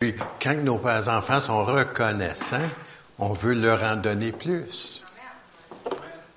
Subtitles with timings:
[0.00, 2.56] Puis, quand nos enfants sont reconnaissants,
[3.18, 5.02] on veut leur en donner plus.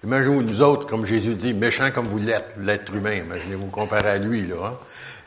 [0.04, 3.14] Imaginez-vous, nous autres, comme Jésus dit, méchants comme vous l'êtes, l'être humain.
[3.14, 4.56] Imaginez-vous comparé à lui, là.
[4.66, 4.78] Hein?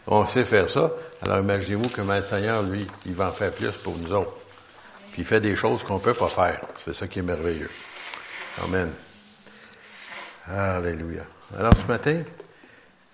[0.07, 0.93] On sait faire ça.
[1.23, 4.35] Alors imaginez-vous comment le Seigneur, lui, il va en faire plus pour nous autres.
[5.13, 6.61] Puis il fait des choses qu'on peut pas faire.
[6.85, 7.71] C'est ça qui est merveilleux.
[8.63, 8.91] Amen.
[10.47, 11.23] Alléluia.
[11.59, 12.23] Alors ce matin,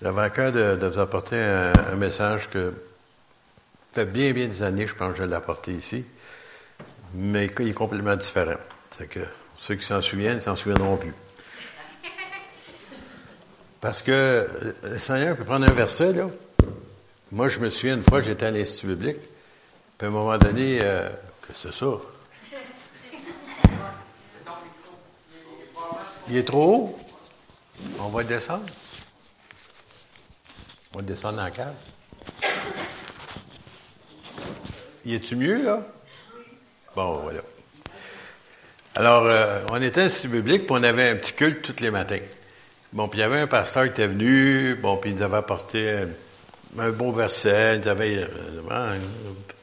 [0.03, 2.75] j'avais à cœur de, vous apporter un, message que
[3.93, 6.05] fait bien, bien des années, je pense que je l'ai apporté ici,
[7.15, 8.59] mais il est complètement différent.
[8.91, 9.21] C'est que
[9.57, 11.15] ceux qui s'en souviennent, s'en souviendront plus.
[13.81, 14.49] Parce que
[14.85, 16.29] le Seigneur peut prendre un verset, là.
[17.33, 19.21] Moi, je me souviens, une fois, j'étais à l'Institut biblique,
[19.99, 21.09] puis à un moment donné, euh,
[21.43, 21.87] que c'est ça?
[26.29, 26.99] Il est trop haut?
[27.99, 28.65] On va descendre.
[30.93, 31.75] On va descendre la cave.
[35.05, 35.81] Y est-tu mieux, là?
[36.95, 37.41] Bon, voilà.
[38.95, 42.19] Alors, euh, on était l'Institut biblique, puis on avait un petit culte tous les matins.
[42.93, 45.39] Bon, puis il y avait un pasteur qui était venu, bon, puis il nous avait
[45.39, 46.05] apporté
[46.79, 48.99] un, beau verset, il nous avait euh,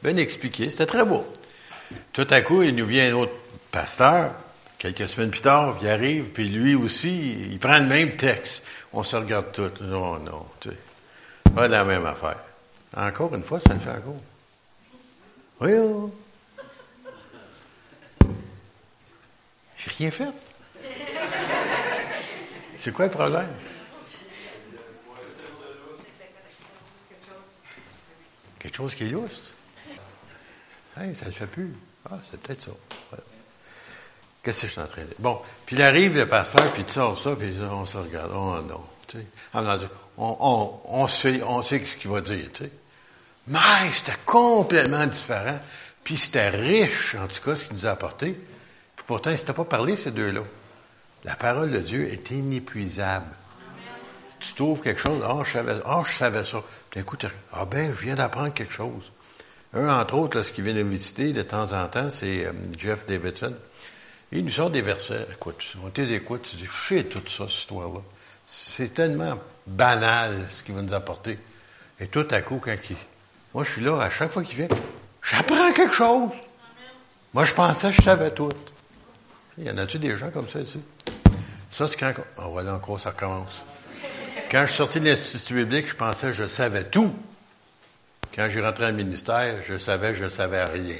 [0.02, 1.24] bien expliqué, c'était très beau.
[2.12, 3.32] Tout à coup, il nous vient un autre
[3.70, 4.32] pasteur,
[4.78, 8.64] quelques semaines plus tard, il arrive, puis lui aussi, il prend le même texte.
[8.92, 9.80] On se regarde tous.
[9.80, 10.76] Non, non, tu sais,
[11.54, 12.38] pas la même affaire.
[12.96, 14.20] Encore une fois, ça le fait encore.
[15.60, 16.10] Oui, oh.
[19.76, 20.28] J'ai rien fait.
[22.76, 23.48] C'est quoi le problème?
[28.58, 29.52] Quelque chose qui est lousse.
[30.96, 31.74] Hey, ça ne le fait plus.
[32.10, 32.70] Ah, c'est peut-être ça.
[34.42, 35.16] Qu'est-ce que je suis en train de dire?
[35.18, 38.32] Bon, puis il arrive le pasteur, puis il sort ça, puis on se regarde.
[38.34, 39.26] Oh non, tu sais.
[40.16, 42.72] On, on, on, sait, on sait ce qu'il va dire, tu sais.
[43.50, 45.58] Mais c'était complètement différent.
[46.04, 48.32] Puis c'était riche, en tout cas, ce qu'il nous a apporté.
[48.96, 50.42] Puis pourtant, il ne s'était pas parlé, ces deux-là.
[51.24, 53.26] La parole de Dieu est inépuisable.
[54.38, 56.62] Tu trouves quelque chose, ah, je savais, oh, je savais ça.
[56.88, 59.10] Puis écoute, ah ben, je viens d'apprendre quelque chose.
[59.74, 62.52] Un, entre autres, là, ce qui vient de visiter de temps en temps, c'est euh,
[62.78, 63.54] Jeff Davidson.
[64.32, 65.26] Il nous sort des versets.
[65.32, 68.00] Écoute, on t'écoute, tu dis, je sais toute ça, cette histoire-là.
[68.46, 71.38] C'est tellement banal ce qu'il va nous apporter.
[71.98, 72.96] Et tout à coup, quand il...
[73.52, 74.68] Moi, je suis là, à chaque fois qu'il vient,
[75.22, 76.30] j'apprends quelque chose.
[77.34, 78.50] Moi, je pensais que je savais tout.
[79.58, 80.80] Il y en a-tu des gens comme ça ici?
[81.70, 82.12] Ça, c'est quand.
[82.38, 83.62] Oh, voilà, encore, ça recommence.
[84.50, 87.14] Quand je suis sorti de l'Institut biblique, je pensais que je savais tout.
[88.34, 90.96] Quand j'ai rentré le ministère, je savais je savais rien.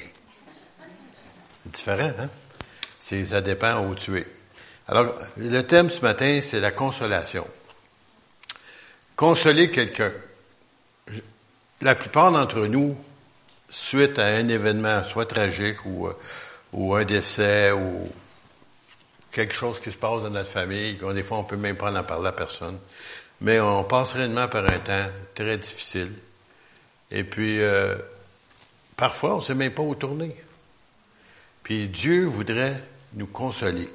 [1.64, 2.28] C'est différent, hein?
[2.98, 4.26] Ça dépend où tu es.
[4.86, 7.46] Alors, le thème ce matin, c'est la consolation.
[9.16, 10.12] Consoler quelqu'un.
[11.82, 12.94] La plupart d'entre nous,
[13.70, 16.16] suite à un événement, soit tragique ou, euh,
[16.72, 18.06] ou un décès ou
[19.30, 21.90] quelque chose qui se passe dans notre famille, qu'on des fois on peut même pas
[21.90, 22.78] en parler à personne.
[23.40, 26.12] Mais on passe réellement par un temps très difficile.
[27.10, 27.94] Et puis, euh,
[28.96, 30.36] parfois, on ne sait même pas où tourner.
[31.62, 32.76] Puis Dieu voudrait
[33.14, 33.88] nous consoler.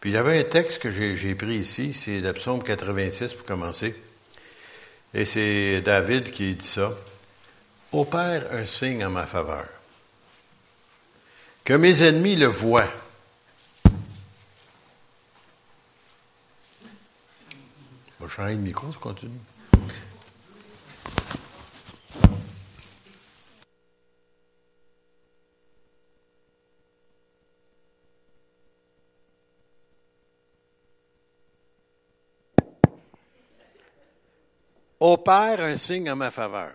[0.00, 3.44] Puis il y avait un texte que j'ai pris ici, c'est le psaume 86 pour
[3.44, 3.96] commencer.
[5.14, 6.92] Et c'est David qui dit ça.
[7.92, 9.66] Opère un signe en ma faveur.
[11.64, 12.90] Que mes ennemis le voient
[18.20, 19.40] va changer le micro, je continue.
[35.00, 36.72] Opère un signe en ma faveur.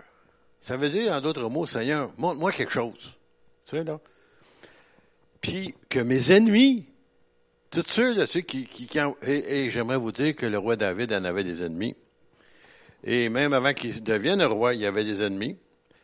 [0.59, 3.13] Ça veut dire, en d'autres mots, Seigneur, montre-moi quelque chose.
[3.65, 3.99] Tu sais, là?
[5.41, 6.85] Puis que mes ennemis
[7.73, 8.87] tous ceux, là, ceux qui, qui,
[9.25, 11.95] et, j'aimerais vous dire que le roi David en avait des ennemis.
[13.03, 15.57] Et même avant qu'il devienne roi, il y avait des ennemis.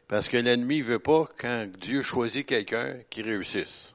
[0.08, 3.94] Parce que l'ennemi veut pas, quand Dieu choisit quelqu'un, qu'il réussisse.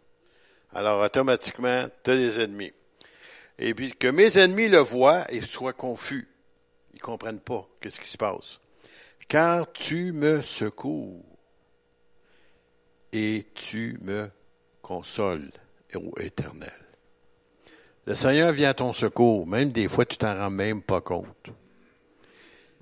[0.72, 2.72] Alors, automatiquement, tu as des ennemis.
[3.58, 6.28] Et puis, que mes ennemis le voient et soient confus.
[7.04, 8.60] Comprennent pas qu'est-ce qui se passe.
[9.28, 11.22] Car tu me secours
[13.12, 14.30] et tu me
[14.80, 15.50] consoles,
[15.92, 16.72] héros éternel.
[18.06, 21.50] Le Seigneur vient à ton secours, même des fois tu t'en rends même pas compte.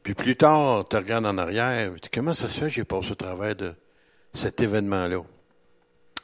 [0.04, 2.84] Puis plus tard, tu regardes en arrière, tu dis, comment ça se fait que j'ai
[2.84, 3.74] passé au travers de
[4.32, 5.20] cet événement-là,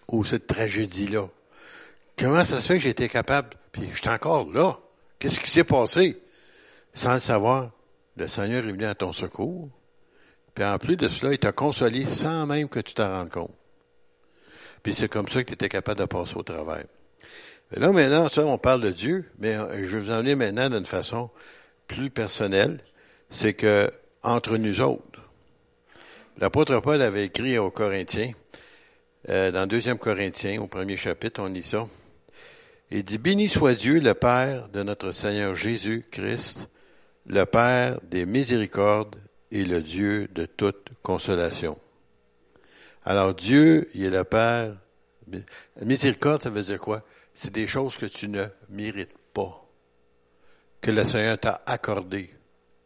[0.06, 1.28] ou cette tragédie-là?
[2.16, 4.78] Comment ça se fait que j'ai été capable, puis je suis encore là,
[5.18, 6.22] qu'est-ce qui s'est passé?
[6.94, 7.72] Sans le savoir,
[8.18, 9.68] le Seigneur est venu à ton secours,
[10.54, 13.54] puis en plus de cela, il t'a consolé sans même que tu t'en rendes compte.
[14.82, 16.84] puis c'est comme ça que tu étais capable de passer au travail.
[17.70, 20.86] là, maintenant, ça, on parle de Dieu, mais euh, je vais vous emmener maintenant d'une
[20.86, 21.30] façon
[21.86, 22.80] plus personnelle.
[23.30, 23.90] C'est que,
[24.22, 25.20] entre nous autres,
[26.38, 28.32] l'apôtre Paul avait écrit aux Corinthiens,
[29.28, 31.86] euh, dans deuxième Corinthiens, au premier chapitre, on lit ça.
[32.90, 36.68] Il dit, béni soit Dieu, le Père de notre Seigneur Jésus-Christ,
[37.28, 39.16] le Père des miséricordes
[39.50, 41.78] et le Dieu de toute consolation.
[43.04, 44.74] Alors Dieu, il est le Père.
[45.82, 47.02] Miséricorde, ça veut dire quoi?
[47.34, 49.64] C'est des choses que tu ne mérites pas,
[50.80, 52.30] que le Seigneur t'a accordé.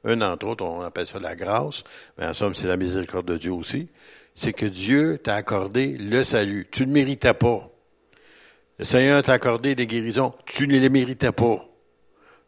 [0.05, 1.85] Un entre autres, on appelle ça la grâce,
[2.19, 3.89] mais en somme, c'est la miséricorde de Dieu aussi.
[4.35, 6.67] C'est que Dieu t'a accordé le salut.
[6.73, 7.71] Tu ne méritais pas.
[8.79, 10.35] Le Seigneur t'a accordé des guérisons.
[10.47, 11.65] Tu ne les méritais pas.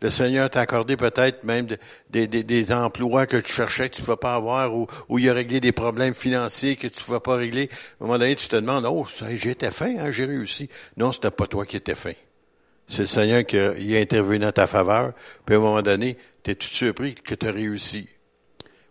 [0.04, 1.66] Le Seigneur t'a accordé peut-être même
[2.10, 4.86] des, emplois que tu cherchais que tu ne vas pas avoir ou,
[5.18, 7.70] il a réglé des problèmes financiers que tu ne vas pas régler.
[7.72, 10.68] À un moment donné, tu te demandes, oh, j'étais fin, hein, j'ai réussi.
[10.98, 12.12] Non, c'était pas toi qui étais fin.
[12.86, 15.14] C'est le Seigneur qui a, a intervenu à ta faveur.
[15.46, 18.06] Puis à un moment donné, tu es tout surpris que tu as réussi.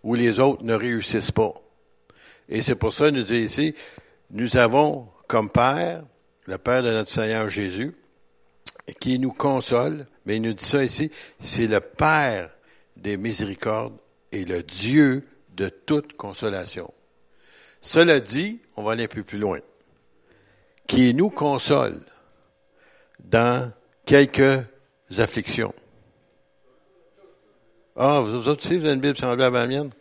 [0.02, 1.54] Ou les autres ne réussissent pas.
[2.50, 3.76] Et c'est pour ça, nous dit ici,
[4.32, 6.06] nous avons comme Père,
[6.48, 7.94] le Père de notre Seigneur Jésus,
[9.00, 12.50] qui nous console, mais il nous dit ça ici, c'est le Père
[12.98, 13.98] des miséricordes
[14.32, 16.94] et le Dieu de toute consolation.
[17.82, 19.60] Cela dit, on va aller un peu plus loin,
[20.88, 22.00] qui nous console
[23.20, 23.72] dans
[24.06, 24.60] quelques
[25.18, 25.74] afflictions.
[27.96, 29.92] Ah, vous autres aussi, vous avez une Bible semblable à la mienne?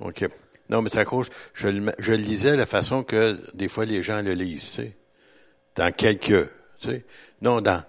[0.00, 0.28] OK.
[0.70, 4.32] Non, mais ça cause, je, le lisais la façon que des fois les gens le
[4.32, 4.96] lisent, tu sais.
[5.74, 6.48] Dans quelques,
[6.78, 7.04] tu sais.
[7.42, 7.82] Non, dans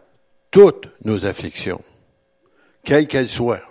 [0.55, 1.83] toutes nos afflictions,
[2.85, 3.61] quelles qu'elles soient,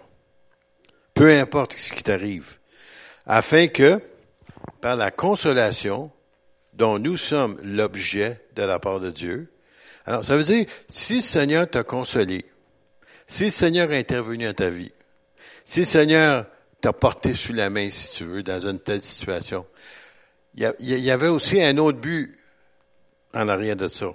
[1.14, 2.58] peu importe ce qui t'arrive,
[3.24, 4.02] afin que,
[4.82, 6.12] par la consolation
[6.74, 9.50] dont nous sommes l'objet de la part de Dieu,
[10.04, 12.44] alors ça veut dire, si le Seigneur t'a consolé,
[13.26, 14.92] si le Seigneur a intervenu dans ta vie,
[15.64, 16.44] si le Seigneur
[16.82, 19.64] t'a porté sous la main, si tu veux, dans une telle situation,
[20.54, 22.38] il y avait aussi un autre but
[23.32, 24.08] en arrière de ça.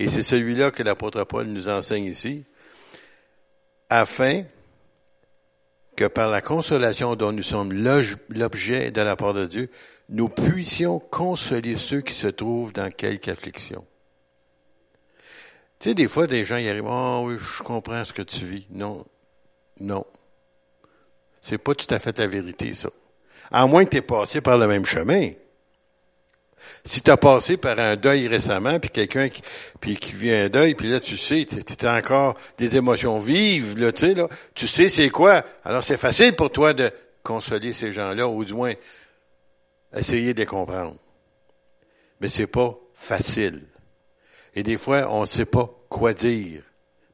[0.00, 2.44] Et c'est celui-là que l'apôtre Paul nous enseigne ici,
[3.90, 4.44] afin
[5.94, 9.68] que par la consolation dont nous sommes l'objet de la part de Dieu,
[10.08, 13.84] nous puissions consoler ceux qui se trouvent dans quelque affliction.
[15.78, 18.46] Tu sais, des fois, des gens y arrivent, oh oui, je comprends ce que tu
[18.46, 18.66] vis.
[18.70, 19.04] Non,
[19.80, 20.06] non.
[21.42, 22.88] C'est pas tout à fait la vérité, ça.
[23.50, 25.32] À moins que tu aies passé par le même chemin.
[26.84, 29.42] Si tu as passé par un deuil récemment, puis quelqu'un qui,
[29.80, 33.78] puis qui vit un deuil, puis là, tu sais, tu as encore des émotions vives,
[33.78, 35.42] là, tu sais, là, tu sais c'est quoi.
[35.64, 36.90] Alors, c'est facile pour toi de
[37.22, 38.72] consoler ces gens-là, ou du moins,
[39.94, 40.96] essayer de les comprendre.
[42.20, 43.62] Mais c'est pas facile.
[44.54, 46.62] Et des fois, on ne sait pas quoi dire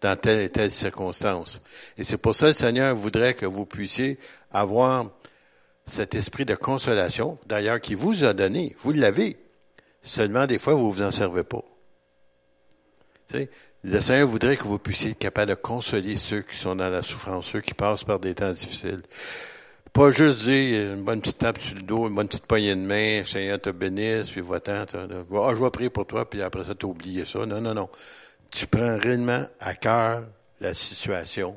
[0.00, 1.60] dans telle et telle circonstance.
[1.96, 4.18] Et c'est pour ça que le Seigneur voudrait que vous puissiez
[4.52, 5.10] avoir
[5.86, 8.74] cet esprit de consolation, d'ailleurs, qui vous a donné.
[8.82, 9.36] Vous l'avez.
[10.02, 11.64] Seulement, des fois, vous vous en servez pas.
[13.28, 13.48] Tu
[13.84, 17.02] le Seigneur voudrait que vous puissiez être capable de consoler ceux qui sont dans la
[17.02, 19.02] souffrance, ceux qui passent par des temps difficiles.
[19.92, 22.80] Pas juste dire une bonne petite tape sur le dos, une bonne petite poignée de
[22.80, 26.74] main, Seigneur te bénisse, puis va-t'en, ah, je vais prier pour toi, puis après ça,
[26.74, 27.46] tu oublié ça.
[27.46, 27.88] Non, non, non.
[28.50, 30.24] Tu prends réellement à cœur
[30.60, 31.56] la situation.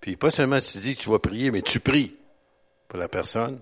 [0.00, 2.14] Puis pas seulement tu dis que tu vas prier, mais tu pries
[2.98, 3.60] la personne.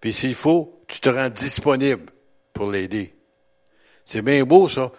[0.00, 2.10] Puis s'il faut, tu te rends disponible
[2.52, 3.14] pour l'aider.
[4.04, 4.92] C'est bien beau, ça,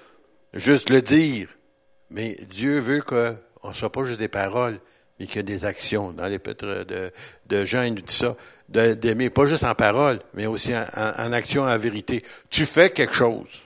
[0.53, 1.49] juste le dire.
[2.09, 4.79] Mais Dieu veut qu'on ne soit pas juste des paroles,
[5.19, 6.11] mais qu'il y ait des actions.
[6.11, 7.11] Dans les lettres de,
[7.45, 8.35] de Jean, il nous dit ça,
[8.67, 12.23] d'aimer, pas juste en parole, mais aussi en, en, action, en vérité.
[12.49, 13.61] Tu fais quelque chose.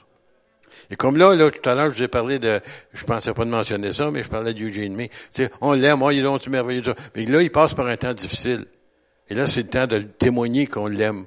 [0.91, 2.59] Et comme là, là, tout à l'heure, je vous ai parlé de,
[2.93, 5.09] je pensais pas de mentionner ça, mais je parlais d'Eugene May.
[5.09, 6.81] Tu sais, on l'aime, oh, il est donc merveilleux.
[7.15, 8.65] Mais là, il passe par un temps difficile.
[9.29, 11.25] Et là, c'est le temps de témoigner qu'on l'aime.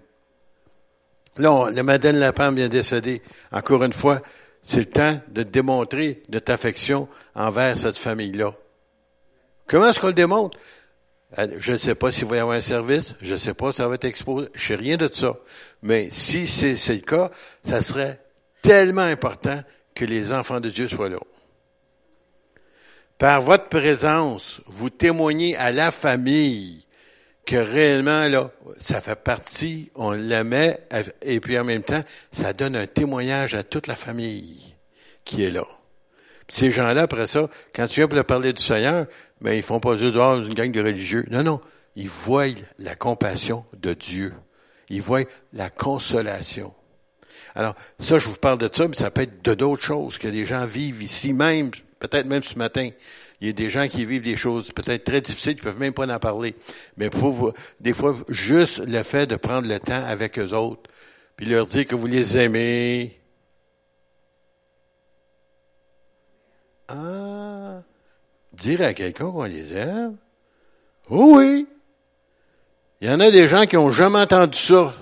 [1.37, 3.23] Là, le Madeleine Lapin vient décéder.
[3.53, 4.21] Encore une fois,
[4.61, 8.55] c'est le temps de démontrer notre affection envers cette famille-là.
[9.67, 10.59] Comment est-ce qu'on le démontre?
[11.57, 13.79] Je ne sais pas s'il va y avoir un service, je ne sais pas si
[13.79, 15.39] ça va être exposé, je sais rien de ça.
[15.81, 17.31] Mais si c'est le cas,
[17.63, 18.21] ça serait
[18.61, 19.63] tellement important
[19.95, 21.19] que les enfants de Dieu soient là.
[23.17, 26.85] Par votre présence, vous témoignez à la famille
[27.47, 30.79] que réellement, là, ça fait partie, on l'aimait,
[31.23, 34.75] et puis en même temps, ça donne un témoignage à toute la famille
[35.25, 35.65] qui est là.
[36.49, 39.07] ces gens-là, après ça, quand tu viens pour leur parler du Seigneur,
[39.41, 41.25] ben, ils font pas juste, oh, une gang de religieux.
[41.31, 41.61] Non, non.
[41.97, 42.47] Ils voient
[42.79, 44.33] la compassion de Dieu.
[44.89, 46.73] Ils voient la consolation.
[47.55, 50.29] Alors, ça, je vous parle de ça, mais ça peut être de d'autres choses que
[50.29, 52.89] les gens vivent ici même, peut-être même ce matin.
[53.43, 55.93] Il y a des gens qui vivent des choses peut-être très difficiles, qui peuvent même
[55.93, 56.55] pas en parler.
[56.97, 60.89] Mais pour des fois, juste le fait de prendre le temps avec eux autres,
[61.35, 63.19] puis leur dire que vous les aimez.
[66.87, 67.83] Ah,
[68.53, 70.17] dire à quelqu'un qu'on les aime?
[71.11, 71.67] Oh oui.
[73.01, 74.95] Il y en a des gens qui ont jamais entendu ça.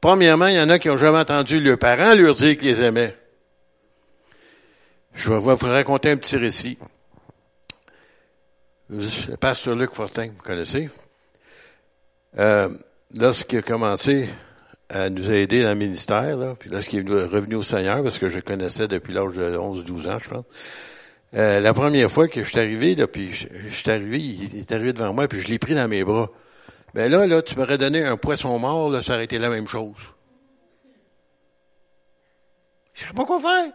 [0.00, 2.82] Premièrement, il y en a qui ont jamais entendu leurs parents leur dire qu'ils les
[2.82, 3.16] aimaient.
[5.12, 6.78] Je vais vous raconter un petit récit
[8.90, 10.90] le pasteur Luc Fortin, vous connaissez,
[12.38, 12.68] euh,
[13.14, 14.28] lorsqu'il a commencé
[14.90, 18.28] à nous aider dans le ministère, là, puis lorsqu'il est revenu au Seigneur, parce que
[18.28, 20.44] je connaissais depuis l'âge de 11-12 ans, je pense,
[21.34, 24.70] euh, la première fois que je suis arrivé, là, puis je, suis arrivé, il est
[24.70, 26.30] arrivé devant moi, puis je l'ai pris dans mes bras.
[26.92, 29.66] Ben là, là, tu m'aurais donné un poisson mort, là, ça aurait été la même
[29.66, 29.96] chose.
[32.92, 33.72] Je ne savais pas quoi faire.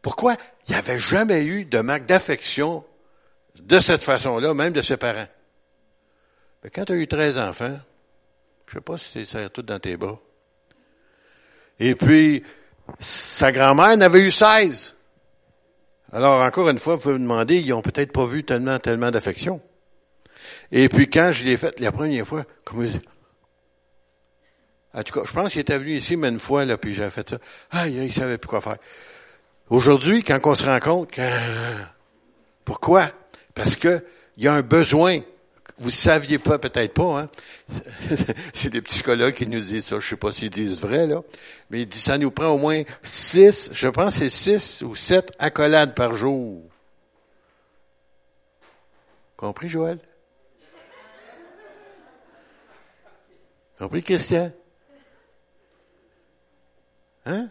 [0.00, 0.36] Pourquoi?
[0.66, 2.84] Il n'y avait jamais eu de marque d'affection
[3.60, 5.28] de cette façon-là, même de ses parents.
[6.62, 7.78] Mais quand tu as eu 13 enfants,
[8.66, 10.18] je sais pas si c'est tout dans tes bras.
[11.78, 12.42] Et puis,
[12.98, 14.96] sa grand-mère n'avait eu 16.
[16.12, 19.10] Alors, encore une fois, vous pouvez me demander, ils ont peut-être pas vu tellement, tellement
[19.10, 19.60] d'affection.
[20.70, 22.86] Et puis, quand je l'ai fait la première fois, comme
[24.94, 27.10] en tout cas, je pense qu'il était venu ici, mais une fois, là, puis j'ai
[27.10, 27.38] fait ça.
[27.72, 28.76] Ah, il savait plus quoi faire.
[29.68, 31.18] Aujourd'hui, quand on se rend compte,
[32.64, 33.10] pourquoi?
[33.54, 34.04] Parce que
[34.36, 35.20] il y a un besoin.
[35.78, 37.30] Vous saviez pas, peut-être pas, hein?
[38.52, 39.98] C'est des psychologues qui nous disent ça.
[39.98, 41.22] Je sais pas s'ils disent vrai, là.
[41.70, 45.32] Mais ils disent, ça nous prend au moins six, je pense c'est six ou sept
[45.38, 46.62] accolades par jour.
[49.36, 49.98] Compris, Joël?
[53.78, 54.52] Compris, Christian?
[57.26, 57.48] Hein?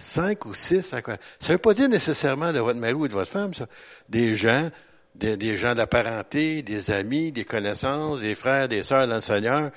[0.00, 3.30] Cinq ou six Ça ne veut pas dire nécessairement de votre mari ou de votre
[3.30, 3.66] femme, ça.
[4.08, 4.70] Des gens,
[5.16, 9.70] des, gens de parenté, des amis, des connaissances, des frères, des sœurs dans le.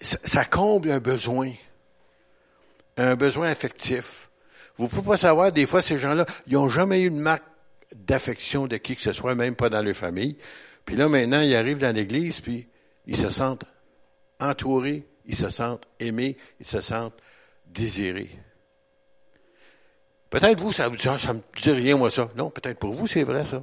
[0.00, 1.52] Ça, comble un besoin.
[2.98, 4.28] Un besoin affectif.
[4.76, 7.44] Vous pouvez pas savoir, des fois, ces gens-là, ils n'ont jamais eu une marque
[7.94, 10.36] d'affection de qui que ce soit, même pas dans leur famille.
[10.84, 12.68] Puis là, maintenant, ils arrivent dans l'église, puis
[13.06, 13.64] ils se sentent
[14.38, 17.14] entourés, ils se sentent aimés, ils se sentent
[17.74, 18.30] désirer.
[20.30, 22.30] Peut-être vous, ça dit, ah, ça me dit rien, moi, ça.
[22.36, 23.62] Non, peut-être pour vous, c'est vrai, ça.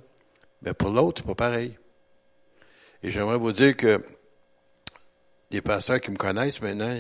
[0.61, 1.77] Mais pour l'autre, c'est pas pareil.
[3.03, 4.01] Et j'aimerais vous dire que
[5.49, 6.95] les pasteurs qui me connaissent maintenant,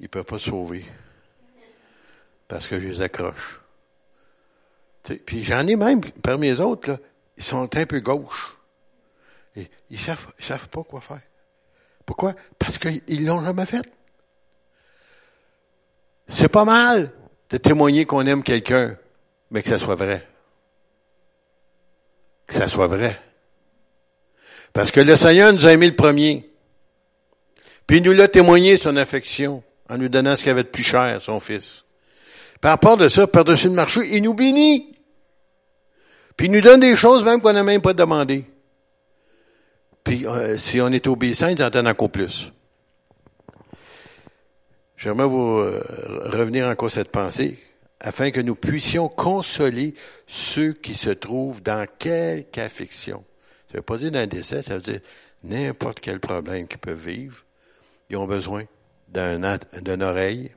[0.00, 0.84] ils ne peuvent pas sauver.
[2.48, 3.60] Parce que je les accroche.
[5.24, 6.98] puis j'en ai même, parmi les autres, là,
[7.36, 8.56] ils sont un peu gauches.
[9.54, 11.22] Et ils savent, ils savent pas quoi faire.
[12.04, 12.34] Pourquoi?
[12.58, 13.86] Parce qu'ils l'ont jamais fait.
[16.28, 17.12] C'est pas mal
[17.50, 18.96] de témoigner qu'on aime quelqu'un,
[19.50, 20.26] mais que ça soit vrai.
[22.46, 23.20] Que ça soit vrai.
[24.72, 26.50] Parce que le Seigneur nous a aimé le premier.
[27.86, 30.82] Puis il nous l'a témoigné son affection en nous donnant ce qu'il avait de plus
[30.82, 31.84] cher, son fils.
[32.60, 34.92] Par rapport de ça, par-dessus le marché, il nous bénit.
[36.36, 38.44] Puis il nous donne des choses même qu'on n'a même pas demandé.
[40.02, 42.52] Puis euh, si on est obéissant, il nous en donne encore plus.
[44.96, 45.82] J'aimerais vous euh,
[46.32, 47.58] revenir encore cette pensée,
[48.00, 49.94] afin que nous puissions consoler
[50.26, 53.24] ceux qui se trouvent dans quelque affliction.
[53.68, 55.00] Ça ne veut pas dire d'un décès, ça veut dire
[55.44, 57.36] n'importe quel problème qu'ils peuvent vivre.
[58.10, 58.64] Ils ont besoin
[59.08, 60.50] d'un, d'une oreille,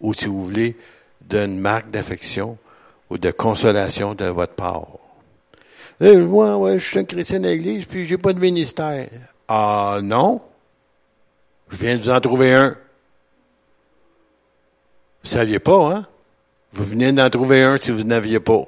[0.00, 0.76] ou si vous voulez,
[1.20, 2.58] d'une marque d'affection
[3.10, 4.98] ou de consolation de votre part.
[6.00, 9.08] Eh, moi, ouais, je suis un chrétien d'église, puis j'ai pas de ministère.
[9.48, 10.42] Ah non?
[11.70, 12.76] Je viens de vous en trouver un.
[15.24, 16.06] Vous saviez pas, hein?
[16.72, 18.64] Vous venez d'en trouver un si vous n'aviez pas.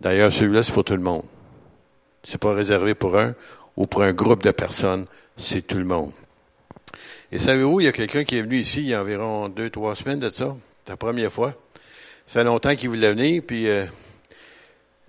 [0.00, 1.24] D'ailleurs, celui-là, c'est pour tout le monde.
[2.22, 3.34] C'est pas réservé pour un
[3.76, 6.12] ou pour un groupe de personnes, c'est tout le monde.
[7.32, 9.70] Et savez-vous, il y a quelqu'un qui est venu ici il y a environ deux,
[9.70, 10.56] trois semaines de ça.
[10.84, 11.54] C'est la première fois.
[12.26, 13.86] Ça fait longtemps qu'il voulait venir, puis euh,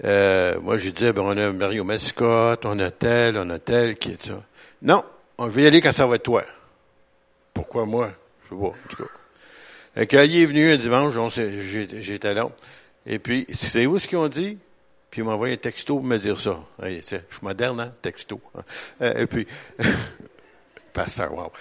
[0.05, 3.95] euh, moi je disais, ben, on a Mario Mascotte, on a tel, on a tel,
[3.95, 4.41] qui est ça.
[4.81, 5.03] Non,
[5.37, 6.43] on veut y aller quand ça va être toi.
[7.53, 8.09] Pourquoi moi?
[8.45, 8.61] Je sais
[9.03, 9.20] pas.
[9.95, 11.13] Fait est venu un dimanche,
[11.99, 12.49] j'étais là.
[13.05, 14.57] Et puis, c'est où ce qu'ils ont dit?
[15.09, 16.57] Puis ils m'ont envoyé un texto pour me dire ça.
[16.81, 17.93] je suis moderne, hein?
[18.01, 18.39] Texto.
[19.01, 19.47] Euh, et puis,
[20.93, 21.51] pasteur, wow.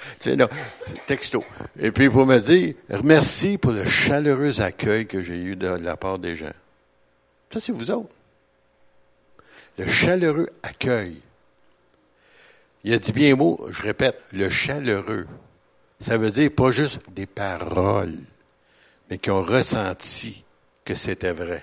[1.06, 1.44] Texto.
[1.78, 5.96] Et puis pour me dire, merci pour le chaleureux accueil que j'ai eu de la
[5.96, 6.52] part des gens.
[7.50, 8.14] Ça, c'est vous autres.
[9.78, 11.20] Le chaleureux accueil.
[12.84, 15.26] Il a dit bien mot, je répète, le chaleureux.
[16.00, 18.18] Ça veut dire pas juste des paroles,
[19.10, 20.42] mais qui ont ressenti
[20.84, 21.62] que c'était vrai.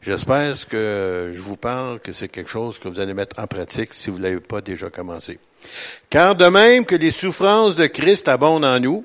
[0.00, 3.92] J'espère que je vous parle que c'est quelque chose que vous allez mettre en pratique
[3.92, 5.38] si vous ne l'avez pas déjà commencé.
[6.08, 9.04] Car de même que les souffrances de Christ abondent en nous,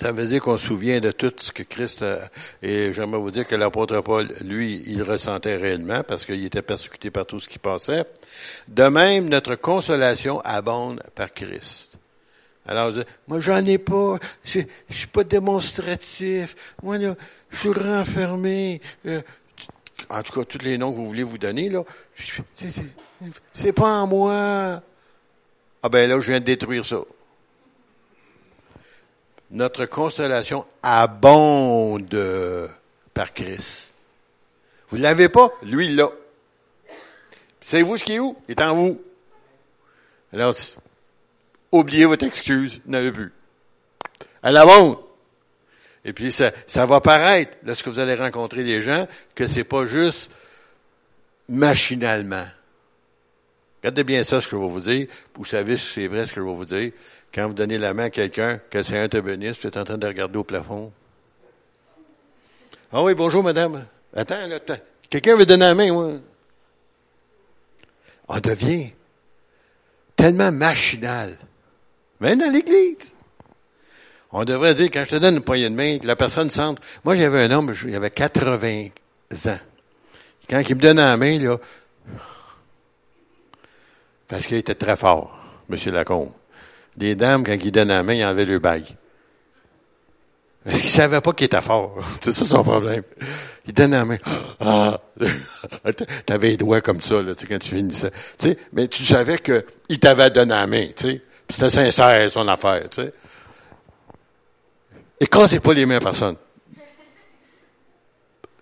[0.00, 2.30] ça veut dire qu'on se souvient de tout ce que Christ a,
[2.62, 7.10] et j'aimerais vous dire que l'apôtre Paul, lui, il ressentait réellement parce qu'il était persécuté
[7.10, 8.04] par tout ce qui passait.
[8.68, 11.87] De même, notre consolation abonde par Christ.
[12.68, 12.92] Alors,
[13.26, 14.60] moi, j'en ai pas, je,
[14.90, 17.14] suis pas démonstratif, moi, là,
[17.48, 19.22] je suis renfermé, euh,
[20.10, 21.82] en tout cas, tous les noms que vous voulez vous donner, là,
[23.52, 24.82] c'est pas en moi.
[25.82, 26.98] Ah ben là, je viens de détruire ça.
[29.50, 32.70] Notre consolation abonde
[33.14, 33.98] par Christ.
[34.90, 35.50] Vous ne l'avez pas?
[35.62, 36.10] Lui, il l'a.
[37.62, 38.36] Savez-vous ce qui est où?
[38.46, 39.00] Il est en vous.
[40.32, 40.54] Alors,
[41.72, 43.32] oubliez votre excuse, n'avez plus.
[44.42, 44.98] Elle abonde.
[46.04, 49.86] Et puis ça, ça va paraître, lorsque vous allez rencontrer des gens, que c'est pas
[49.86, 50.30] juste
[51.48, 52.46] machinalement.
[53.82, 55.06] Regardez bien ça, ce que je vais vous dire.
[55.34, 56.92] Vous savez si c'est vrai ce que je vais vous dire.
[57.32, 59.84] Quand vous donnez la main à quelqu'un, que c'est un te bénisse, tu es en
[59.84, 60.92] train de regarder au plafond.
[62.92, 63.86] Ah oui, bonjour madame.
[64.14, 64.36] Attends,
[65.10, 66.12] quelqu'un veut donner la main, moi.
[68.28, 68.92] On devient
[70.16, 71.36] tellement machinal.
[72.20, 73.14] Même dans l'église.
[74.30, 76.80] On devrait dire, quand je te donne une poignée de main, que la personne sente.
[77.04, 78.88] Moi, j'avais un homme, il avait 80
[79.46, 79.58] ans.
[80.50, 81.58] Quand il me donnait la main, là,
[84.26, 85.38] parce qu'il était très fort,
[85.70, 85.76] M.
[85.92, 86.32] Lacombe.
[86.98, 88.96] Les dames, quand il donnait la main, ils enlevaient le bague.
[90.64, 91.96] Parce qu'il savait pas qu'il était fort.
[92.20, 93.02] C'est ça son problème.
[93.66, 94.18] Il donnait la main.
[94.60, 95.00] Ah!
[96.26, 98.10] T'avais les doigts comme ça, là, tu sais, quand tu finissais.
[98.36, 101.22] Tu sais, mais tu savais qu'il t'avait donné la main, tu sais.
[101.48, 103.12] C'était sincère, son affaire, tu sais.
[105.20, 106.36] Et cassez pas les mains à personne.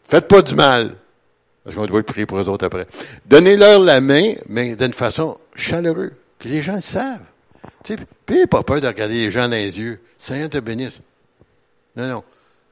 [0.05, 0.96] Faites pas du mal.
[1.64, 2.87] Parce qu'on doit prier pour eux autres après.
[3.27, 6.12] Donnez-leur la main, mais d'une façon chaleureuse.
[6.38, 7.25] Puis les gens le savent.
[7.83, 10.01] Tu sais, puis pas peur de regarder les gens dans les yeux.
[10.16, 11.01] Seigneur te bénisse.
[11.96, 12.25] Non, non.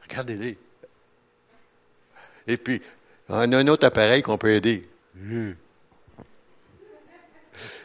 [0.08, 0.56] Regardez-les.
[2.46, 2.80] Et puis,
[3.28, 4.88] on a un autre appareil qu'on peut aider.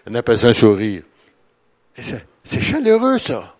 [0.05, 1.03] On appelle ça un sourire.
[1.97, 3.55] C'est chaleureux, ça.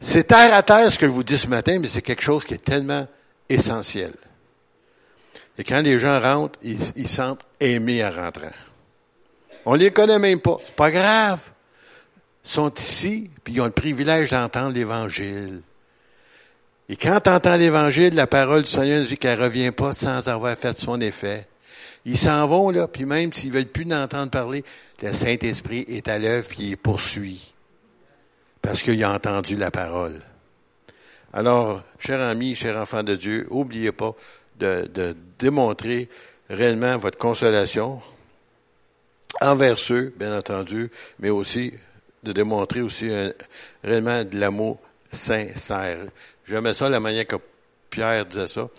[0.00, 2.44] C'est terre à terre ce que je vous dis ce matin, mais c'est quelque chose
[2.44, 3.06] qui est tellement
[3.48, 4.12] essentiel.
[5.56, 8.52] Et quand les gens rentrent, ils, sentent aimés en rentrant.
[9.64, 10.58] On les connaît même pas.
[10.64, 11.40] C'est pas grave.
[12.44, 15.62] Ils sont ici, puis ils ont le privilège d'entendre l'Évangile.
[16.88, 20.56] Et quand tu entends l'Évangile, la parole du Seigneur dit qu'elle revient pas sans avoir
[20.56, 21.46] fait son effet.
[22.06, 24.64] Ils s'en vont, là, puis même s'ils veulent plus d'entendre parler,
[25.02, 27.54] le Saint-Esprit est à l'œuvre, puis il poursuit
[28.64, 30.18] parce qu'il a entendu la parole.
[31.34, 34.14] Alors, cher ami, cher enfant de Dieu, n'oubliez pas
[34.58, 36.08] de, démontrer
[36.48, 38.00] réellement votre consolation
[39.42, 41.74] envers ceux, bien entendu, mais aussi
[42.22, 43.10] de démontrer aussi
[43.82, 44.78] réellement de l'amour
[45.12, 45.98] sincère.
[46.46, 47.36] J'aimais ça la manière que
[47.90, 48.70] Pierre disait ça,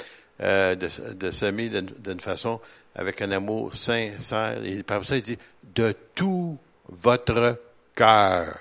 [0.42, 2.60] euh, de, de s'aimer d'une façon
[2.96, 4.64] avec un amour sincère.
[4.64, 5.38] Et par ça, il dit
[5.74, 6.58] de tout
[6.90, 7.60] votre
[7.94, 8.58] cœur.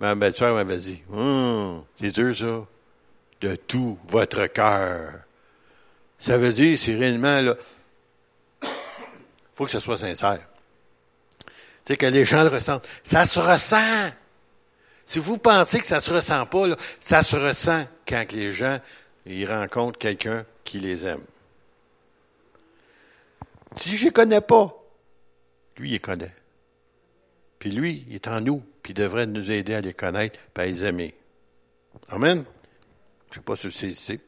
[0.00, 2.66] Ma belle-sœur m'avait dit, hum, c'est dur ça,
[3.40, 5.12] de tout votre cœur.
[6.18, 7.54] Ça veut dire, c'est réellement, là,
[9.54, 10.40] faut que ce soit sincère.
[11.84, 12.88] Tu sais, que les gens le ressentent.
[13.02, 14.10] Ça se ressent.
[15.04, 18.78] Si vous pensez que ça se ressent pas, là, ça se ressent quand les gens,
[19.26, 21.24] ils rencontrent quelqu'un qui les aime.
[23.76, 24.74] Si je ne connais pas,
[25.76, 26.34] lui, il connaît.
[27.58, 30.60] Puis lui, il est en nous puis il devrait nous aider à les connaître et
[30.60, 31.14] à les aimer.
[32.08, 32.44] Amen?
[33.30, 34.20] Je ne sais pas si ici.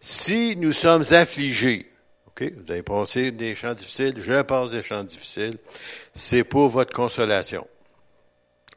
[0.00, 1.92] Si nous sommes affligés,
[2.26, 5.58] OK, vous avez passé des chants difficiles, je passe des chants difficiles,
[6.14, 7.68] c'est pour votre consolation.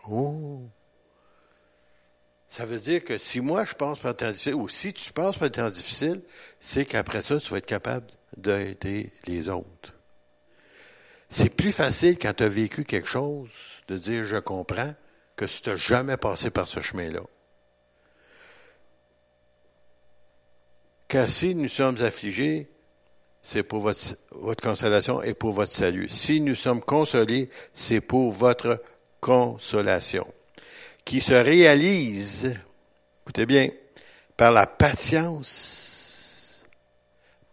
[0.10, 0.68] Oh!
[2.50, 5.14] Ça veut dire que si moi je passe par un temps difficile, ou si tu
[5.14, 6.22] passes par un temps difficile,
[6.60, 9.94] c'est qu'après ça, tu vas être capable d'aider les autres.
[11.34, 13.50] C'est plus facile quand tu as vécu quelque chose
[13.88, 14.94] de dire je comprends
[15.38, 17.22] que si tu n'as jamais passé par ce chemin-là.
[21.08, 22.70] Car si nous sommes affligés,
[23.42, 26.10] c'est pour votre, votre consolation et pour votre salut.
[26.10, 28.84] Si nous sommes consolés, c'est pour votre
[29.22, 30.28] consolation,
[31.06, 32.54] qui se réalise,
[33.24, 33.70] écoutez bien,
[34.36, 36.66] par la patience,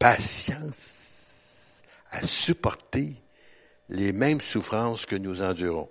[0.01, 3.23] patience à supporter
[3.89, 5.89] les mêmes souffrances que nous endurons.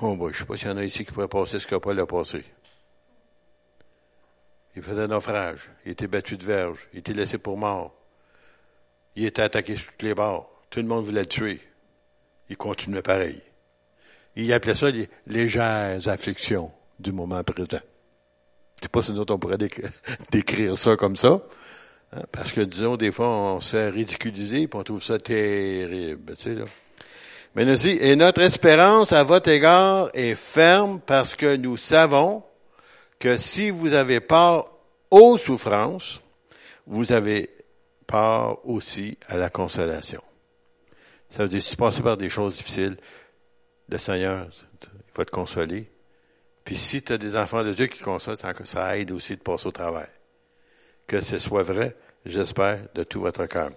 [0.00, 1.66] Oh, boy, je ne sais pas s'il y en a ici qui pourraient passer ce
[1.66, 2.44] qu'il n'a pas passé.
[4.76, 5.70] Il faisait naufrage.
[5.84, 6.88] Il était battu de verge.
[6.92, 7.94] Il était laissé pour mort.
[9.16, 10.50] Il était attaqué sur tous les bords.
[10.70, 11.60] Tout le monde voulait le tuer.
[12.48, 13.42] Il continuait pareil.
[14.36, 17.80] Il appelait ça les légères afflictions du moment présent.
[18.76, 19.58] Je sais pas si nous on pourrait
[20.30, 21.42] décrire ça comme ça.
[22.12, 26.36] Hein, parce que, disons, des fois, on se fait ridiculiser et on trouve ça terrible.
[26.36, 26.64] Tu sais, là.
[27.58, 32.44] Mais nous et notre espérance à votre égard est ferme parce que nous savons
[33.18, 34.68] que si vous avez part
[35.10, 36.22] aux souffrances,
[36.86, 37.50] vous avez
[38.06, 40.22] part aussi à la consolation.
[41.30, 42.96] Ça veut dire, si tu passes par des choses difficiles,
[43.88, 44.46] le Seigneur,
[44.84, 45.90] il va te consoler.
[46.64, 49.66] Puis si tu as des enfants de Dieu qui consolent, ça aide aussi de passer
[49.66, 50.06] au travail.
[51.08, 53.70] Que ce soit vrai, j'espère, de tout votre cœur.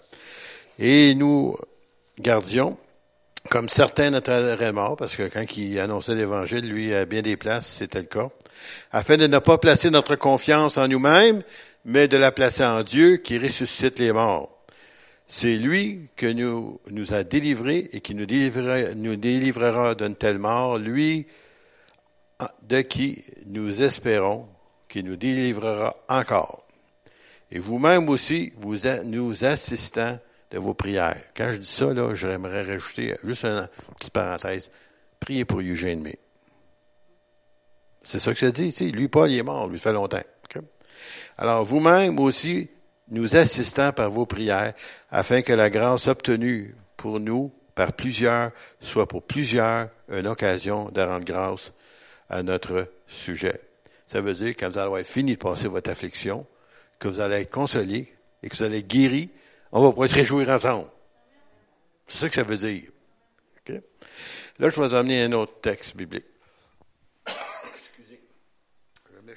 [0.77, 1.57] Et nous
[2.19, 2.77] gardions,
[3.49, 7.67] comme certains notre mort, parce que quand il annonçait l'Évangile, lui, à bien des places,
[7.67, 8.30] c'était le cas,
[8.91, 11.41] afin de ne pas placer notre confiance en nous-mêmes,
[11.86, 14.49] mais de la placer en Dieu qui ressuscite les morts.
[15.27, 20.38] C'est lui que nous, nous a délivrés et qui nous délivrera, nous délivrera d'une telle
[20.38, 21.25] mort, lui
[22.63, 24.47] de qui nous espérons
[24.91, 26.65] qui nous délivrera encore.
[27.49, 28.75] Et vous-même aussi, vous
[29.06, 30.19] nous assistant
[30.51, 31.17] de vos prières.
[31.35, 34.69] Quand je dis ça, là, j'aimerais rajouter juste une petite parenthèse.
[35.19, 36.19] Priez pour Eugène May.
[38.03, 38.91] C'est ça que ça dit ici.
[38.91, 40.21] Lui, Paul, il est mort, lui, fait longtemps.
[41.37, 42.69] Alors, vous-même aussi,
[43.09, 44.73] nous assistant par vos prières,
[45.09, 51.01] afin que la grâce obtenue pour nous par plusieurs soit pour plusieurs une occasion de
[51.01, 51.73] rendre grâce
[52.29, 53.59] à notre sujet.
[54.07, 56.45] Ça veut dire, quand vous allez avoir fini de passer votre affliction,
[56.99, 59.29] que vous allez être consolé et que vous allez guéri,
[59.71, 60.89] on va pouvoir se réjouir ensemble.
[62.07, 62.91] C'est ça que ça veut dire.
[64.60, 66.25] Là, je vais vous amener un autre texte biblique.
[67.25, 68.21] Excusez.
[69.10, 69.36] Je vais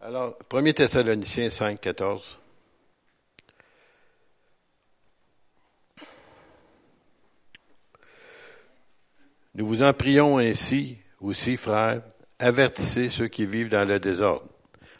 [0.00, 2.40] Alors, 1 Thessaloniciens 5, 14.
[9.54, 12.02] Nous vous en prions ainsi aussi, frères,
[12.38, 14.48] avertissez ceux qui vivent dans le désordre.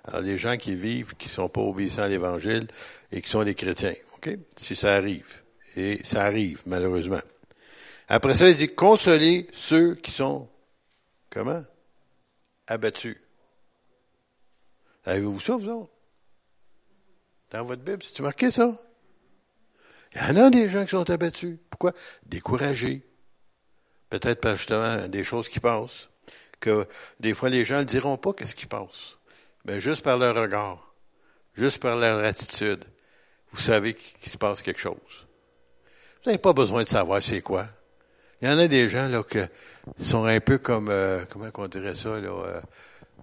[0.04, 2.68] Alors, les gens qui vivent, qui sont pas obéissants à l'Évangile
[3.14, 4.36] et qui sont des chrétiens, ok?
[4.56, 5.42] Si ça arrive.
[5.76, 7.20] Et ça arrive, malheureusement.
[8.08, 10.48] Après ça, il dit, consolez ceux qui sont,
[11.30, 11.64] comment?
[12.66, 13.16] Abattus.
[15.04, 15.92] Avez-vous ça, vous autres?
[17.50, 18.76] Dans votre Bible, c'est-tu marqué ça?
[20.14, 21.56] Il y en a des gens qui sont abattus.
[21.70, 21.92] Pourquoi?
[22.26, 23.02] Découragés.
[24.10, 26.08] Peut-être par justement des choses qui passent.
[26.58, 26.88] Que
[27.20, 29.18] des fois, les gens ne diront pas qu'est-ce qui passe.
[29.64, 30.94] Mais juste par leur regard,
[31.54, 32.84] juste par leur attitude,
[33.54, 35.26] vous savez qu'il se passe quelque chose.
[36.22, 37.68] Vous n'avez pas besoin de savoir c'est quoi.
[38.42, 39.38] Il y en a des gens là qui
[40.02, 42.60] sont un peu comme euh, comment on dirait ça là, euh,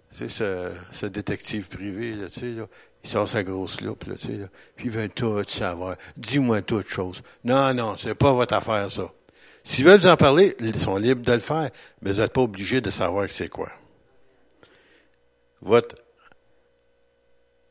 [0.10, 2.65] c'est ce, ce, détective privé là, tu sais là,
[3.04, 5.98] il sort sa grosse loupe là, tu sais là, puis il veut tout savoir.
[6.15, 7.22] Dis-moi toute chose.
[7.44, 9.12] Non non, c'est pas votre affaire ça.
[9.65, 11.70] S'ils veulent vous en parler, ils sont libres de le faire,
[12.02, 13.70] mais vous n'êtes pas obligés de savoir c'est quoi.
[15.62, 15.98] Votre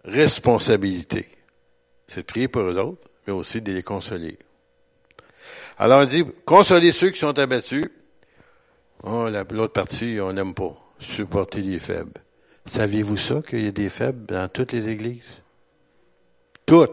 [0.05, 1.27] responsabilité,
[2.11, 4.37] c'est de prier pour eux autres, mais aussi de les consoler.
[5.79, 7.89] Alors, on dit, consoler ceux qui sont abattus.
[9.05, 10.77] Oh, l'autre partie, on n'aime pas.
[10.99, 12.21] Supporter les faibles.
[12.67, 15.41] Saviez-vous ça, qu'il y a des faibles dans toutes les églises?
[16.67, 16.91] Toutes.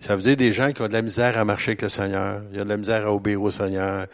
[0.00, 2.42] Ça veut dire des gens qui ont de la misère à marcher avec le Seigneur.
[2.50, 4.08] Il y a de la misère à obéir au Seigneur.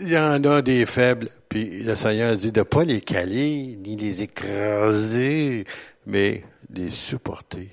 [0.00, 1.28] Il y en a des faibles.
[1.48, 5.66] Puis le Seigneur dit de ne pas les caler, ni les écraser,
[6.04, 7.70] mais les supporter.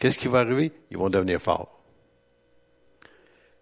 [0.00, 0.72] Qu'est-ce qui va arriver?
[0.90, 1.78] Ils vont devenir forts.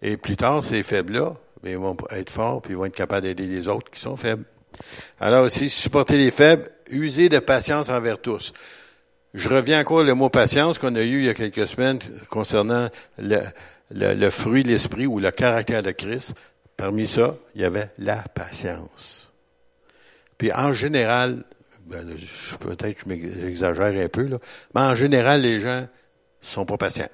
[0.01, 3.47] Et plus tard, ces faibles-là, ils vont être forts, puis ils vont être capables d'aider
[3.47, 4.45] les autres qui sont faibles.
[5.19, 8.53] Alors aussi, supporter les faibles, user de patience envers tous.
[9.35, 11.99] Je reviens encore le mot patience qu'on a eu il y a quelques semaines
[12.31, 13.41] concernant le,
[13.91, 16.35] le fruit de l'esprit ou le caractère de Christ.
[16.77, 19.33] Parmi ça, il y avait la patience.
[20.39, 21.43] Puis en général,
[21.87, 22.07] ben,
[22.61, 24.37] peut-être j'exagère un peu, là,
[24.77, 25.89] mais en général, les gens
[26.41, 27.11] sont pas patients.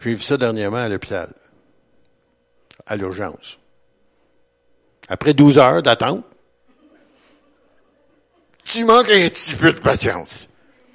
[0.00, 1.32] J'ai vu ça dernièrement à l'hôpital,
[2.86, 3.58] à l'urgence.
[5.08, 6.24] Après 12 heures d'attente,
[8.64, 10.48] tu manques un petit peu de patience.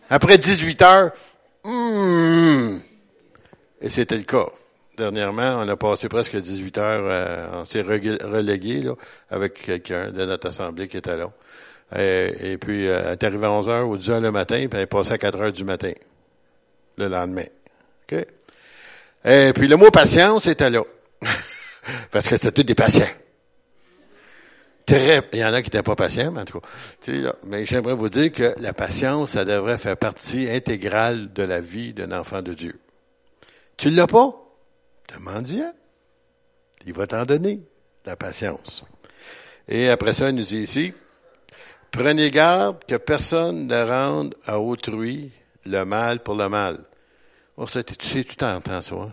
[0.10, 1.12] Après 18 heures,
[1.64, 2.78] hmm,
[3.82, 4.48] et c'était le cas.
[4.98, 8.94] Dernièrement, on a passé presque 18 heures, euh, on s'est relégué là,
[9.30, 11.32] avec quelqu'un de notre assemblée qui était là.
[11.98, 14.70] Et, puis, euh, elle est arrivée à 11 heures ou 10 heures le matin, puis
[14.74, 15.92] elle est passée à 4 heures du matin,
[16.98, 17.46] le lendemain.
[18.12, 18.26] OK?
[19.24, 20.84] Et puis, le mot patience était là.
[22.12, 23.12] Parce que c'était tous des patients.
[24.86, 26.68] très, il y en a qui n'étaient pas patients, mais en tout cas.
[27.46, 31.94] mais j'aimerais vous dire que la patience, ça devrait faire partie intégrale de la vie
[31.94, 32.80] d'un enfant de Dieu.
[33.78, 34.34] Tu l'as pas?
[35.14, 35.64] Demande-y.
[36.86, 37.62] Il va t'en donner,
[38.06, 38.84] la patience.
[39.68, 40.94] Et après ça, il nous dit ici,
[41.92, 45.32] prenez garde que personne ne rende à autrui
[45.66, 46.84] le mal pour le mal.
[47.58, 48.96] Oh, ça, tu sais, tu t'entends ça.
[48.96, 49.12] Hein?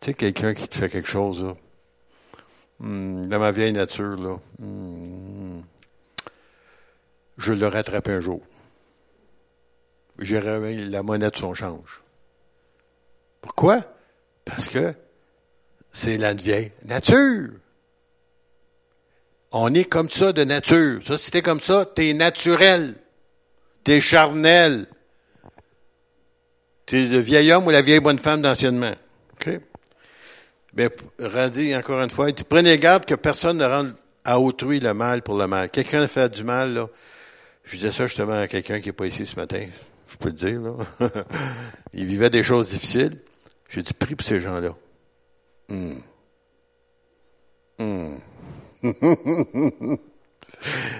[0.00, 1.56] Tu sais, quelqu'un qui te fait quelque chose, là.
[2.80, 4.38] Hmm, dans ma vieille nature, là.
[4.58, 5.60] Hmm,
[7.36, 8.42] je le rattrape un jour.
[10.18, 12.02] J'ai la monnaie de son change.
[13.40, 13.84] Pourquoi?
[14.44, 14.94] Parce que
[15.90, 17.50] c'est la vieille nature.
[19.52, 21.00] On est comme ça de nature.
[21.04, 22.96] Ça, si t'es comme ça, t'es naturel.
[23.84, 24.86] T'es charnel.
[26.88, 28.94] T'es le vieil homme ou la vieille bonne femme d'anciennement.
[29.34, 29.60] OK?
[30.72, 30.88] Mais,
[31.20, 35.36] Randy, encore une fois, prenez garde que personne ne rende à autrui le mal pour
[35.36, 35.68] le mal.
[35.68, 36.88] Quelqu'un fait du mal, là.
[37.64, 39.66] Je disais ça justement à quelqu'un qui n'est pas ici ce matin.
[40.10, 40.76] Je peux le dire, là.
[41.92, 43.20] Il vivait des choses difficiles.
[43.68, 44.74] J'ai dit, prie pour ces gens-là.
[45.70, 46.00] Hum.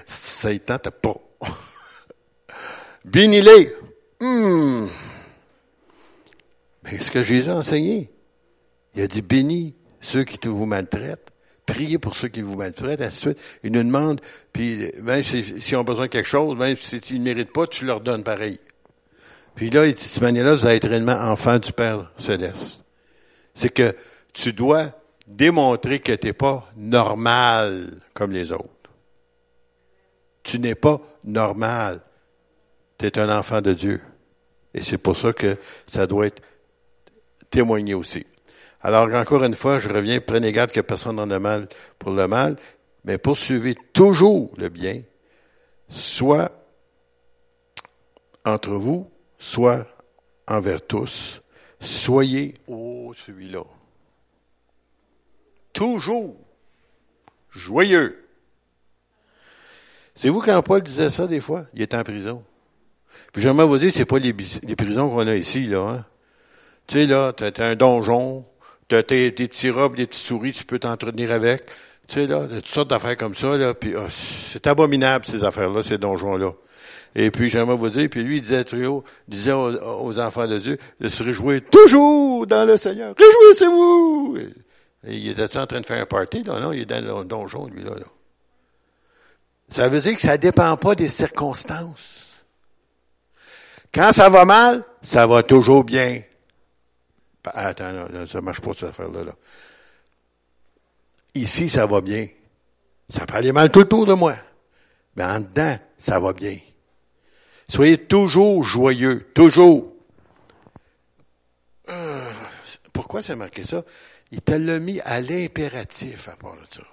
[0.05, 1.15] ça y tente pas.
[3.05, 3.73] Bénis-les.
[4.21, 4.87] Hum.
[6.99, 8.09] Ce que Jésus a enseigné,
[8.95, 11.29] il a dit bénis ceux qui vous maltraitent,
[11.65, 13.35] priez pour ceux qui vous maltraitent, ainsi de.
[13.63, 14.21] Il nous demande,
[14.51, 18.01] puis même s'ils ont besoin de quelque chose, même s'ils ne méritent pas, tu leur
[18.01, 18.59] donnes pareil.
[19.55, 22.85] Puis là, de cette manière-là, vous allez être réellement enfant du Père céleste.
[23.53, 23.93] C'est que
[24.33, 24.91] tu dois
[25.27, 28.69] démontrer que tu n'es pas normal comme les autres.
[30.43, 32.01] Tu n'es pas normal.
[32.97, 34.01] Tu es un enfant de Dieu.
[34.73, 36.41] Et c'est pour ça que ça doit être
[37.49, 38.25] témoigné aussi.
[38.81, 42.27] Alors, encore une fois, je reviens, prenez garde que personne n'en a mal pour le
[42.27, 42.55] mal,
[43.03, 45.01] mais poursuivez toujours le bien,
[45.89, 46.51] soit
[48.45, 49.85] entre vous, soit
[50.47, 51.41] envers tous.
[51.81, 53.63] Soyez, oh, celui-là,
[55.73, 56.35] toujours
[57.49, 58.25] joyeux.
[60.15, 61.65] C'est vous quand Paul disait ça des fois?
[61.73, 62.43] Il était en prison.
[63.31, 65.79] Puis j'aimerais vous dire, c'est pas les, prisons qu'on a ici, là.
[65.79, 66.05] Hein?
[66.89, 68.43] Tu sais, là, t'as un donjon,
[68.87, 71.67] t'as tes, tes petits robes, des petites souris, tu peux t'entretenir avec.
[72.07, 73.75] Tu sais, là, toutes sortes d'affaires comme ça, là.
[73.75, 76.51] Puis oh, c'est abominable, ces affaires-là, ces donjons-là.
[77.13, 80.79] Et puis, j'aimerais vous dire, puis lui, il disait, Trio, disait aux, enfants de Dieu
[80.99, 83.13] de se réjouir toujours dans le Seigneur.
[83.15, 84.37] Réjouissez-vous!
[85.07, 86.43] il était en train de faire un party?
[86.43, 87.91] Non, non, il est dans le donjon, lui, là.
[87.91, 88.05] là.
[89.69, 92.43] Ça veut dire que ça dépend pas des circonstances.
[93.93, 96.23] Quand ça va mal, ça va toujours bien.
[97.43, 99.23] Attends, non, ça marche pas cette affaire-là.
[99.23, 99.35] Là.
[101.35, 102.27] Ici, ça va bien.
[103.07, 104.35] Ça peut aller mal tout autour de moi.
[105.15, 106.57] Mais en dedans, ça va bien.
[107.67, 109.93] Soyez toujours joyeux, toujours.
[111.89, 112.31] Euh,
[112.93, 113.83] pourquoi c'est marqué ça?
[114.31, 116.83] Il te l'a mis à l'impératif à part de ça.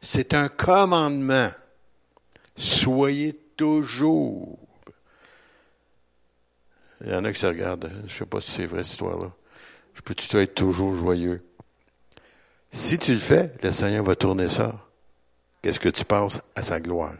[0.00, 1.50] C'est un commandement.
[2.56, 4.58] Soyez toujours.
[7.02, 7.90] Il y en a qui se regardent.
[8.00, 9.32] Je ne sais pas si c'est vrai cette histoire-là.
[10.00, 11.44] Je peux-tu être toujours joyeux?
[12.72, 14.74] Si tu le fais, le Seigneur va tourner ça.
[15.60, 17.12] Qu'est-ce que tu passes à sa gloire?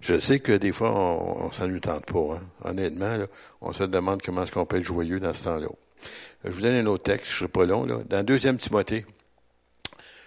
[0.00, 2.36] Je sais que des fois, on, ne s'en tente pas.
[2.36, 2.46] Hein.
[2.62, 3.26] Honnêtement,
[3.60, 5.66] on se demande comment est-ce qu'on peut être joyeux dans ce temps-là.
[6.44, 7.84] Je vous donne un autre texte, je ne serai pas long.
[7.84, 7.96] Là.
[8.08, 9.04] Dans 2 Timothée,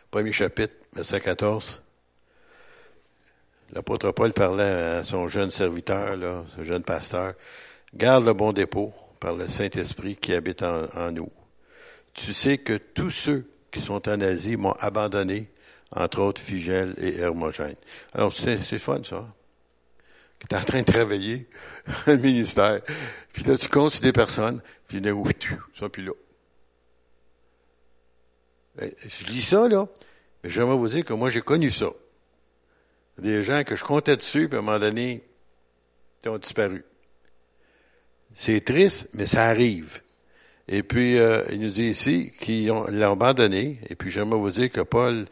[0.09, 1.81] premier chapitre, verset 14,
[3.71, 7.35] l'apôtre Paul parlait à son jeune serviteur, là, ce jeune pasteur,
[7.93, 11.29] garde le bon dépôt par le Saint-Esprit qui habite en, nous.
[12.13, 15.49] Tu sais que tous ceux qui sont en Asie m'ont abandonné,
[15.91, 17.75] entre autres Figel et Hermogène.
[18.13, 19.33] Alors, c'est, c'est fun, ça.
[20.39, 21.47] Tu es en train de travailler
[22.07, 22.81] le ministère.
[23.31, 26.13] Puis là, tu comptes sur des personnes, puis là, ils sont plus là.
[28.75, 29.87] Ben, je lis ça, là,
[30.43, 31.91] mais j'aimerais vous dire que moi, j'ai connu ça.
[33.19, 35.23] Des gens que je comptais dessus, puis à un moment donné,
[36.23, 36.83] ils ont disparu.
[38.35, 40.01] C'est triste, mais ça arrive.
[40.67, 43.79] Et puis, euh, il nous dit ici qu'ils l'ont abandonné.
[43.89, 45.25] Et puis, j'aimerais vous dire que Paul,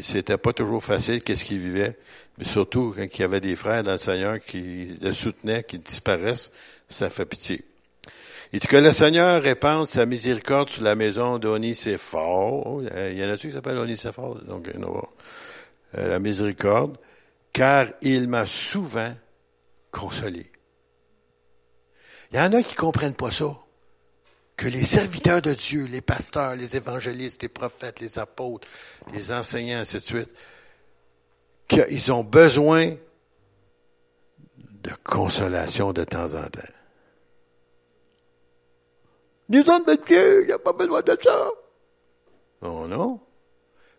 [0.00, 1.98] c'était pas toujours facile qu'est-ce qu'il vivait.
[2.38, 5.78] Mais surtout, quand il y avait des frères dans le Seigneur qui le soutenaient, qui
[5.78, 6.50] disparaissent,
[6.88, 7.64] ça fait pitié.
[8.54, 12.82] Il dit que le Seigneur répande sa miséricorde sur la maison d'Onicéphore.
[12.82, 14.40] Il y en a-tu qui s'appelle Onicéphore?
[14.46, 16.98] Donc, euh, la miséricorde.
[17.52, 19.12] Car il m'a souvent
[19.90, 20.51] consolé.
[22.32, 23.56] Il y en a qui comprennent pas ça.
[24.56, 28.68] que les serviteurs de Dieu, les pasteurs, les évangélistes, les prophètes, les apôtres,
[29.12, 30.30] les enseignants, ainsi de suite,
[31.68, 32.94] qu'ils ont besoin
[34.56, 36.60] de consolation de temps en temps.
[39.48, 41.50] Nous sommes de Dieu, il n'y a pas besoin de ça.
[42.62, 43.20] Non, non.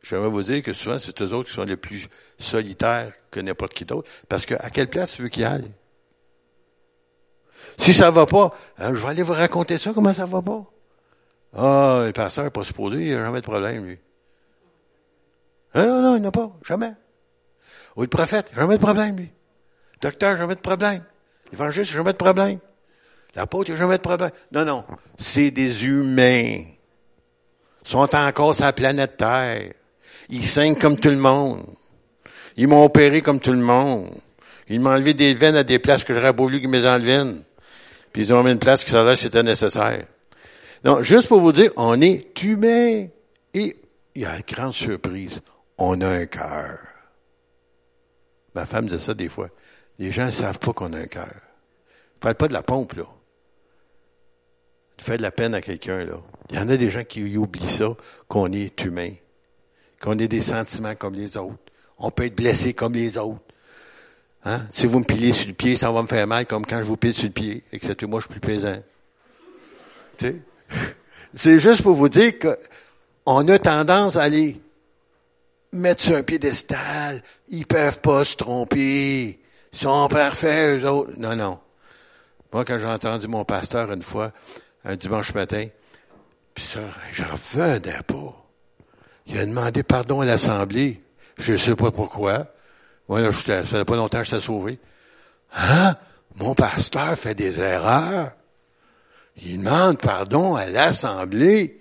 [0.02, 3.74] J'aimerais vous dire que souvent, c'est eux autres qui sont les plus solitaires que n'importe
[3.74, 4.10] qui d'autre.
[4.28, 5.72] Parce que, à quelle place tu veux qu'ils aillent?
[7.78, 10.64] Si ça va pas, hein, je vais aller vous raconter ça, comment ça va pas.
[11.56, 14.00] Ah, le pasteur n'est pas supposé, il n'y a jamais de problème, lui.
[15.76, 16.94] Hein, non, non, il n'a pas, jamais.
[17.96, 19.30] Ou le prophète, jamais de problème, lui.
[20.02, 21.04] Docteur, jamais de problème.
[21.52, 22.60] L'évangéliste, jamais de problème.
[23.36, 24.32] L'apôtre, il n'y a jamais de problème.
[24.52, 24.84] Non, non.
[25.18, 26.64] C'est des humains.
[27.86, 29.74] Ils sont encore sur la planète Terre.
[30.30, 31.64] Ils saignent comme tout le monde.
[32.56, 34.10] Ils m'ont opéré comme tout le monde.
[34.70, 37.42] Ils m'ont enlevé des veines à des places que j'aurais voulu qu'ils me enlèvent.
[38.14, 40.06] Puis ils ont mis une place qui ça c'était nécessaire.
[40.86, 43.08] Non, juste pour vous dire, on est humain.
[43.54, 43.76] Et
[44.16, 45.42] il y a une grande surprise.
[45.78, 46.78] On a un cœur.
[48.54, 49.50] Ma femme dit ça des fois.
[49.98, 51.34] Les gens ne savent pas qu'on a un cœur.
[52.16, 53.06] Je parle pas de la pompe, là.
[54.98, 56.22] Tu de la peine à quelqu'un, là.
[56.50, 57.96] Il y en a des gens qui oublient ça,
[58.28, 59.12] qu'on est humain.
[60.00, 61.58] Qu'on ait des sentiments comme les autres.
[61.98, 63.42] On peut être blessé comme les autres.
[64.46, 64.62] Hein?
[64.72, 66.88] Si vous me pilez sur le pied, ça va me faire mal comme quand je
[66.88, 68.76] vous pile sur le pied, excepté moi, je suis plus plaisant.
[70.18, 70.36] Tu sais?
[71.34, 74.62] C'est juste pour vous dire qu'on a tendance à aller
[75.72, 77.24] mettre sur un piédestal.
[77.50, 79.40] Ils peuvent pas se tromper.
[79.72, 81.12] Ils sont parfaits, eux autres.
[81.18, 81.60] Non, non.
[82.52, 84.32] Moi, quand j'ai entendu mon pasteur une fois,
[84.86, 85.66] un dimanche matin,
[86.54, 88.46] puis ça, j'en revenais pas.
[89.26, 91.02] Il a demandé pardon à l'Assemblée.
[91.40, 92.53] Je sais pas pourquoi.
[93.08, 94.80] Moi, là, ça fait pas longtemps que je t'ai sauvé.
[95.56, 95.96] Hein?
[96.36, 98.32] Mon pasteur fait des erreurs.
[99.38, 101.80] Il demande pardon à l'Assemblée.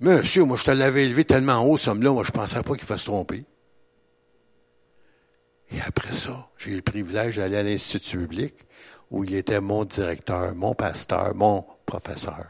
[0.00, 2.86] Monsieur, moi, je te l'avais élevé tellement haut, ce là moi, je pensais pas qu'il
[2.86, 3.44] fasse se tromper.
[5.72, 8.54] Et après ça, j'ai eu le privilège d'aller à l'Institut public
[9.10, 12.46] où il était mon directeur, mon pasteur, mon professeur.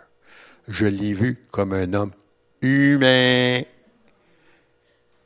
[0.69, 2.13] Je l'ai vu comme un homme
[2.61, 3.63] humain.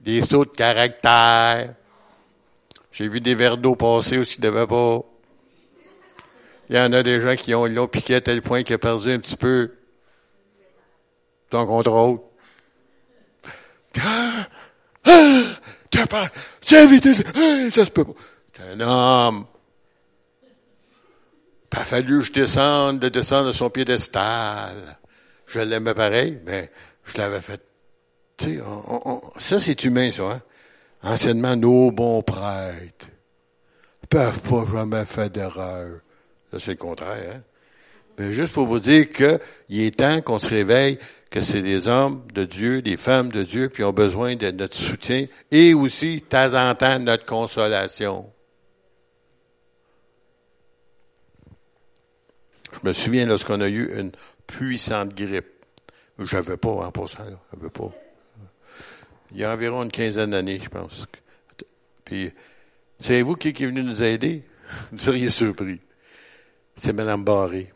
[0.00, 1.74] Des sauts de caractère.
[2.92, 5.00] J'ai vu des verres d'eau passer où ne devaient pas.
[6.68, 8.78] Il y en a des gens qui ont l'eau piqué à tel point qu'il a
[8.78, 9.72] perdu un petit peu
[11.50, 12.20] son contrôle.
[14.00, 14.46] Ah!
[15.90, 16.30] Tu pas,
[16.70, 18.12] évité, ça se peut pas.
[18.52, 19.46] C'est un homme.
[21.68, 24.98] Pas fallu que je descende, de descendre de son piédestal.
[25.46, 26.70] Je l'aimais pareil, mais
[27.04, 27.60] je l'avais fait.
[28.36, 28.62] Tu sais,
[29.38, 30.22] ça c'est humain, ça.
[30.24, 30.42] Hein?
[31.02, 33.08] Anciennement, nos bons prêtres
[34.10, 36.00] peuvent pas jamais faire d'erreur.
[36.52, 37.36] Là, c'est le contraire.
[37.36, 37.42] Hein?
[38.18, 40.98] Mais juste pour vous dire qu'il est temps qu'on se réveille,
[41.30, 44.76] que c'est des hommes de Dieu, des femmes de Dieu, puis ont besoin de notre
[44.76, 48.28] soutien et aussi, de temps en temps, notre consolation.
[52.72, 54.10] Je me souviens lorsqu'on a eu une
[54.46, 55.46] puissante grippe.
[56.18, 57.24] J'avais pas en passant.
[57.52, 57.90] J'avais pas.
[59.32, 61.06] Il y a environ une quinzaine d'années, je pense.
[62.04, 62.32] Puis,
[62.98, 64.44] savez-vous qui est venu nous aider?
[64.92, 65.80] Vous seriez surpris.
[66.74, 67.72] C'est Mme Barré.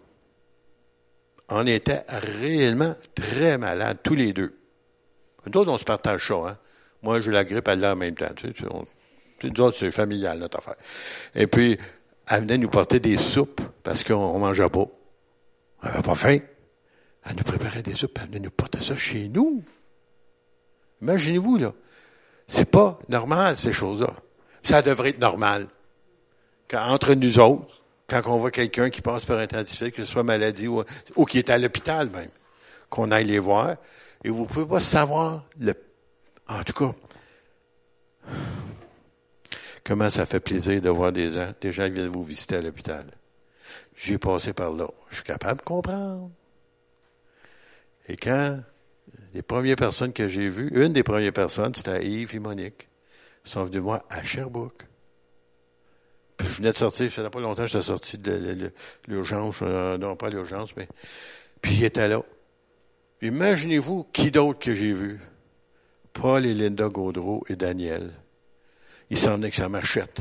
[1.48, 4.56] On était réellement très malades, tous les deux.
[5.46, 6.58] Nous autres, on se partage ça, hein.
[7.02, 8.32] Moi, j'ai la grippe, elle l'a en même temps.
[8.34, 10.76] Tu sais, nous autres, c'est familial, notre affaire.
[11.34, 11.78] Et puis,
[12.26, 14.86] elle venait nous porter des soupes parce qu'on mangeait pas.
[15.82, 16.38] Elle n'avait pas faim.
[17.26, 19.62] Elle nous préparait des soupes, elle venait nous porter ça chez nous.
[21.04, 21.74] Imaginez-vous, là.
[22.46, 24.14] C'est pas normal, ces choses-là.
[24.62, 25.66] Ça devrait être normal.
[26.66, 30.04] Quand, entre nous autres, quand on voit quelqu'un qui passe par un temps que ce
[30.04, 30.82] soit maladie ou,
[31.14, 32.30] ou qui est à l'hôpital même,
[32.88, 33.76] qu'on aille les voir,
[34.24, 35.74] et vous pouvez pas savoir le,
[36.48, 36.94] en tout cas,
[39.84, 42.62] comment ça fait plaisir de voir des gens, des gens qui viennent vous visiter à
[42.62, 43.04] l'hôpital.
[43.94, 44.88] J'ai passé par là.
[45.10, 46.30] Je suis capable de comprendre.
[48.08, 48.60] Et quand
[49.34, 52.88] les premières personnes que j'ai vues, une des premières personnes, c'était Yves et Monique,
[53.42, 54.86] sont venus moi à Sherbrooke.
[56.36, 58.72] Puis je venais de sortir, ça fait pas longtemps j'étais sorti de
[59.06, 60.88] l'urgence, euh, non pas l'urgence, mais
[61.60, 62.22] puis il était là.
[63.22, 65.20] Imaginez-vous qui d'autre que j'ai vu?
[66.12, 68.12] Paul et Linda Gaudreau et Daniel.
[69.10, 70.20] Ils s'en venaient que sa machette.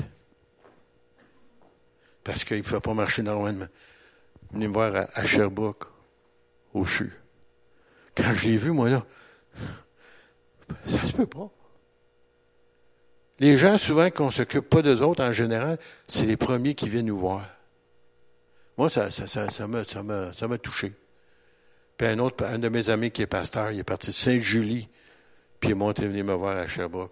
[2.23, 3.67] Parce qu'il ne pouvait pas marcher normalement.
[4.51, 5.85] Venez me voir à, Sherbrooke,
[6.73, 7.11] au CHU.
[8.15, 9.05] Quand je l'ai vu, moi, là,
[10.85, 11.49] ça se peut pas.
[13.39, 17.07] Les gens, souvent, qu'on s'occupe pas d'eux autres, en général, c'est les premiers qui viennent
[17.07, 17.45] nous voir.
[18.77, 20.93] Moi, ça, ça, ça, ça m'a, ça m'a, ça m'a touché.
[21.97, 24.87] Puis un autre, un de mes amis qui est pasteur, il est parti de Saint-Julie,
[25.59, 27.11] puis il est monté venir me voir à Sherbrooke.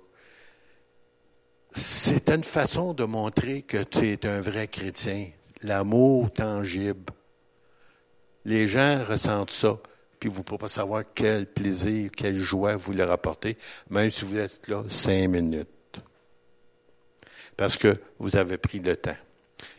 [1.72, 5.30] C'est une façon de montrer que tu es un vrai chrétien.
[5.64, 7.14] L'amour tangible.
[8.43, 9.78] Les gens ressentent ça,
[10.22, 13.58] puis vous ne pouvez pas savoir quel plaisir, quelle joie vous leur apportez,
[13.90, 15.68] même si vous êtes là cinq minutes.
[17.58, 19.18] Parce que vous avez pris le temps.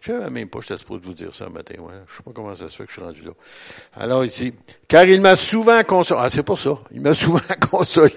[0.00, 1.76] Je ne savais même pas, je supposé vous dire ça le matin.
[1.78, 1.92] Ouais.
[2.08, 3.30] Je ne sais pas comment ça se fait que je suis rendu là.
[3.94, 4.52] Alors ici,
[4.88, 6.20] car il m'a souvent consolé.
[6.24, 6.76] Ah, c'est pour ça.
[6.90, 7.40] Il m'a souvent
[7.70, 8.12] consolé.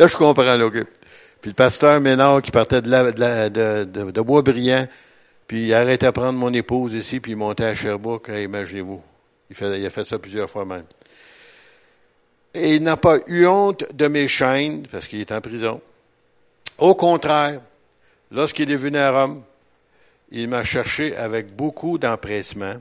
[0.00, 0.68] là, je comprends, là.
[0.68, 4.88] Puis le pasteur Ménard qui partait de, la, de, de, de, Bois-Brillant,
[5.46, 9.00] puis il arrêtait à prendre mon épouse ici, puis il montait à Sherbrooke, imaginez-vous.
[9.50, 10.84] Il, a fait ça plusieurs fois même.
[12.54, 15.80] Et il n'a pas eu honte de mes chaînes, parce qu'il est en prison.
[16.78, 17.60] Au contraire,
[18.30, 19.42] lorsqu'il est venu à Rome,
[20.30, 22.76] il m'a cherché avec beaucoup d'empressement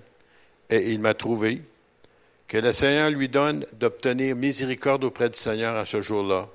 [0.70, 1.61] et il m'a trouvé.
[2.47, 6.47] Que le Seigneur lui donne d'obtenir miséricorde auprès du Seigneur à ce jour-là.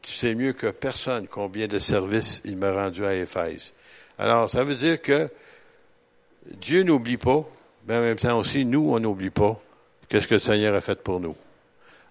[0.00, 3.72] Tu sais mieux que personne combien de services il m'a rendu à Éphèse.
[4.18, 5.28] Alors, ça veut dire que
[6.46, 7.44] Dieu n'oublie pas,
[7.86, 9.60] mais en même temps aussi, nous, on n'oublie pas
[10.08, 11.36] qu'est-ce que le Seigneur a fait pour nous.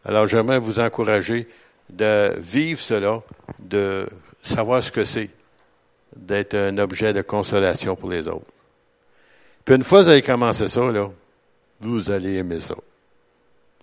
[0.04, 1.48] Alors, j'aimerais vous encourager
[1.90, 3.22] de vivre cela,
[3.60, 4.08] de
[4.42, 5.30] savoir ce que c'est
[6.16, 8.46] d'être un objet de consolation pour les autres.
[9.64, 11.10] Puis une fois que vous avez commencé ça, là,
[11.80, 12.76] vous allez aimer ça.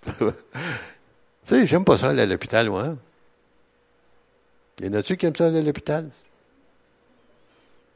[0.19, 0.25] tu
[1.45, 2.83] sais, j'aime pas ça aller à l'hôpital, moi.
[2.83, 2.99] Hein?
[4.81, 6.09] Il y en a-tu qui aiment ça aller à l'hôpital?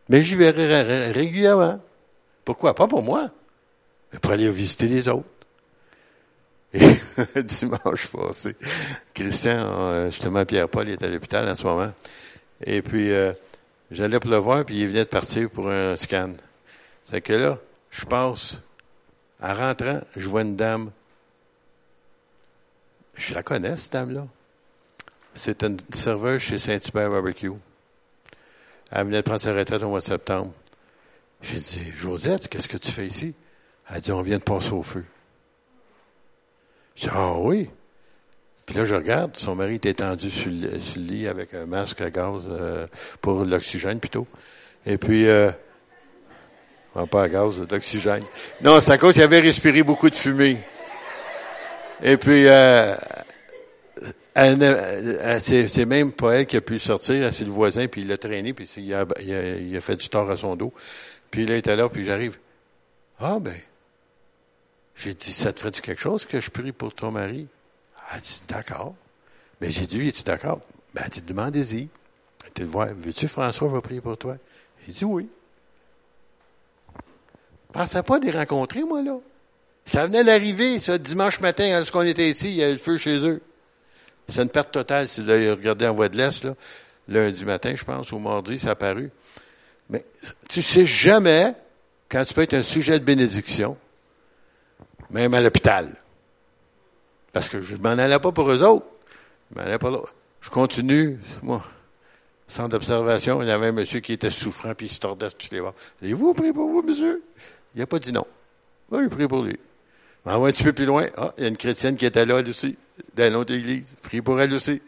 [0.09, 1.81] Mais j'y vais régulièrement.
[2.45, 2.75] Pourquoi?
[2.75, 3.31] Pas pour moi,
[4.21, 5.29] pour aller visiter les autres.
[6.75, 6.81] Et
[7.43, 8.57] dimanche passé,
[9.13, 11.93] Christian, euh, justement, Pierre-Paul est à l'hôpital en ce moment.
[12.65, 13.33] Et puis, euh,
[13.93, 16.33] J'allais pour le voir, puis il venait de partir pour un scan.
[17.05, 17.59] C'est que là,
[17.91, 18.63] je passe,
[19.39, 20.91] en rentrant, je vois une dame.
[23.15, 24.27] Je la connais, cette dame-là.
[25.35, 27.51] C'est une serveuse chez Saint-Hubert Barbecue.
[28.91, 30.55] Elle venait de prendre sa retraite au mois de septembre.
[31.43, 33.35] J'ai dit, Josette, qu'est-ce que tu fais ici?
[33.91, 35.05] Elle dit, on vient de passer au feu.
[36.95, 37.69] J'ai dit, ah oui.
[38.67, 42.11] Puis là, je regarde, son mari est étendu sur le, lit avec un masque à
[42.11, 42.87] gaz euh,
[43.21, 44.27] pour l'oxygène plutôt.
[44.87, 45.51] Et puis, euh,
[47.11, 48.25] pas à gaz, d'oxygène.
[48.63, 50.59] Non, c'est à cause qu'il avait respiré beaucoup de fumée.
[52.03, 52.95] Et puis, euh,
[54.35, 58.53] c'est même pas elle qui a pu sortir, c'est le voisin, puis il l'a traîné,
[58.53, 60.73] puis il a, a, fait du tort à son dos.
[61.31, 62.39] Puis là, il était là, puis j'arrive.
[63.19, 63.55] Ah ben,
[64.97, 67.47] j'ai dit, ça te ferait-tu quelque chose que je prie pour ton mari?
[68.13, 68.95] Elle dit, d'accord.
[69.61, 70.61] Mais j'ai dit, es-tu d'accord?
[70.95, 71.89] Ben, elle dit, demandez-y.
[72.55, 72.87] Tu le vois.
[72.87, 74.37] Veux-tu, François, va prier pour toi?
[74.87, 75.29] J'ai dit oui.
[76.97, 79.19] Je pensais pas de les rencontrer, moi, là.
[79.85, 83.19] Ça venait d'arriver, ça, dimanche matin, lorsqu'on était ici, il y avait le feu chez
[83.27, 83.41] eux.
[84.29, 86.55] C'est une perte totale, si vous regardé en voie de l'Est, là.
[87.09, 89.11] Lundi matin, je pense, ou mardi, ça a apparu.
[89.91, 90.05] Mais
[90.49, 91.55] tu sais jamais
[92.09, 93.77] quand tu peux être un sujet de bénédiction,
[95.13, 95.95] même à l'hôpital.
[97.33, 98.87] Parce que je m'en allais pas pour eux autres.
[99.51, 100.01] Je m'en allais pas là.
[100.41, 101.65] Je continue, moi.
[102.49, 105.53] Centre d'observation, il y avait un monsieur qui était souffrant, puis il se tordait sur
[105.53, 105.75] les bords.
[106.03, 107.23] Allez-vous prier pour vous, monsieur?
[107.75, 108.27] Il n'a pas dit non.
[108.91, 109.59] Oui, il prie pour lui.
[110.27, 112.41] Mais un petit peu plus loin, ah, il y a une chrétienne qui était là,
[112.41, 112.77] elle aussi,
[113.15, 113.87] dans l'autre église.
[114.03, 114.83] Prie pour elle aussi.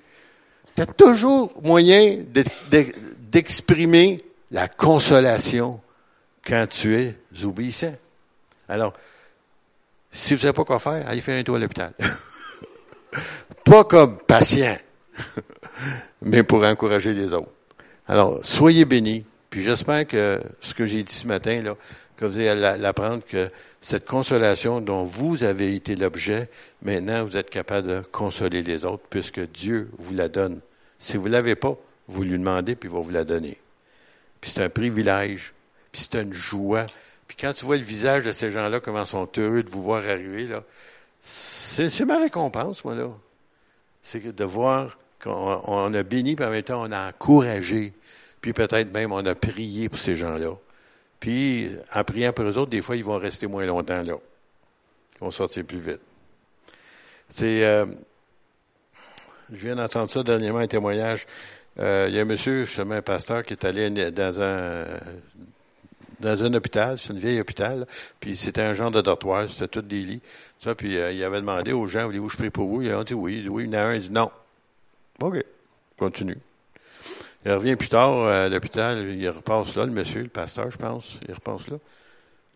[0.76, 2.24] Il y a toujours moyen
[3.30, 4.18] d'exprimer
[4.50, 5.80] la consolation
[6.44, 7.94] quand tu es obéissant.
[8.68, 8.92] Alors,
[10.14, 11.92] si vous savez pas quoi faire, allez faire un tour à l'hôpital.
[13.64, 14.78] Pas comme patient,
[16.22, 17.50] mais pour encourager les autres.
[18.06, 19.26] Alors, soyez bénis.
[19.50, 21.76] Puis j'espère que ce que j'ai dit ce matin, là,
[22.16, 23.50] que vous allez l'apprendre, que
[23.80, 26.48] cette consolation dont vous avez été l'objet,
[26.82, 30.60] maintenant vous êtes capable de consoler les autres, puisque Dieu vous la donne.
[30.98, 33.58] Si vous ne l'avez pas, vous lui demandez, puis il va vous la donner.
[34.40, 35.54] Puis c'est un privilège,
[35.90, 36.86] puis c'est une joie.
[37.26, 40.04] Puis quand tu vois le visage de ces gens-là, comment sont heureux de vous voir
[40.04, 40.62] arriver, là,
[41.20, 43.08] c'est ma récompense, moi, là.
[44.02, 47.94] C'est de voir qu'on a béni, puis en même temps, on a encouragé,
[48.42, 50.54] puis peut-être même on a prié pour ces gens-là.
[51.18, 54.16] Puis, en priant pour eux autres, des fois, ils vont rester moins longtemps là.
[55.16, 56.00] Ils vont sortir plus vite.
[57.30, 57.86] C'est, euh,
[59.50, 61.26] je viens d'entendre ça dernièrement, un témoignage.
[61.78, 64.84] Euh, il y a un monsieur, justement, un pasteur, qui est allé dans un
[66.20, 67.86] dans un hôpital, c'est une vieille hôpital,
[68.20, 70.20] puis c'était un genre de dortoir, c'était tout des lits.
[70.58, 72.82] Ça, puis euh, il avait demandé aux gens, voulez-vous je prie pour vous?
[72.82, 73.46] Ils ont dit oui.
[73.48, 73.64] Oui.
[73.64, 74.30] Il y en a un, il dit non.
[75.20, 75.44] OK,
[75.98, 76.38] continue.
[77.44, 81.18] Il revient plus tard à l'hôpital, il repasse là, le monsieur, le pasteur, je pense,
[81.28, 81.76] il repasse là.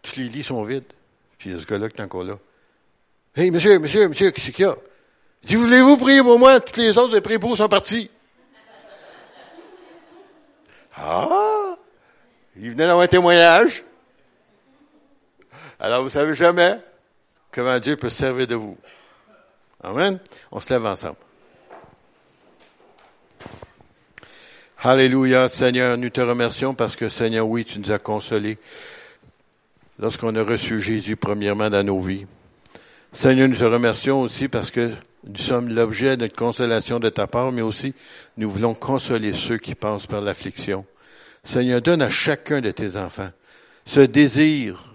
[0.02, 0.84] Tous les lits sont vides.
[1.36, 2.38] Puis il y a ce gars-là qui est encore là.
[3.36, 4.76] Hey, monsieur, monsieur, monsieur, qu'est-ce qu'il y a?
[5.42, 6.58] Il dit, voulez-vous prier pour moi?
[6.58, 8.10] Toutes les autres, j'ai prié pour sont partis.
[10.96, 11.57] Ah!
[12.60, 13.84] Il venait d'avoir un témoignage.
[15.78, 16.80] Alors, vous savez jamais
[17.52, 18.76] comment Dieu peut servir de vous.
[19.80, 20.18] Amen.
[20.50, 21.16] On se lève ensemble.
[24.80, 28.58] Alléluia, Seigneur, nous te remercions parce que, Seigneur, oui, tu nous as consolés
[30.00, 32.26] lorsqu'on a reçu Jésus premièrement dans nos vies.
[33.12, 34.92] Seigneur, nous te remercions aussi parce que
[35.24, 37.94] nous sommes l'objet de consolation de ta part, mais aussi
[38.36, 40.84] nous voulons consoler ceux qui passent par l'affliction.
[41.48, 43.30] Seigneur, donne à chacun de tes enfants
[43.86, 44.94] ce désir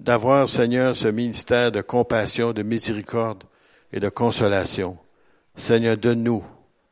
[0.00, 3.44] d'avoir, Seigneur, ce ministère de compassion, de miséricorde
[3.92, 4.98] et de consolation.
[5.54, 6.44] Seigneur, donne-nous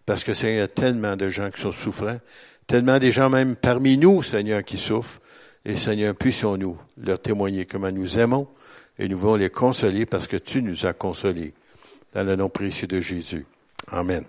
[0.07, 2.21] parce que Seigneur, il y a tellement de gens qui sont souffrants,
[2.69, 5.21] tellement des gens même parmi nous, Seigneur, qui souffrent.
[5.65, 8.47] Et Seigneur, puissions-nous leur témoigner comment nous aimons
[9.01, 11.55] et nous voulons les consoler parce que tu nous as consolés.
[12.15, 13.47] Dans le nom précieux de Jésus.
[13.89, 14.25] Amen.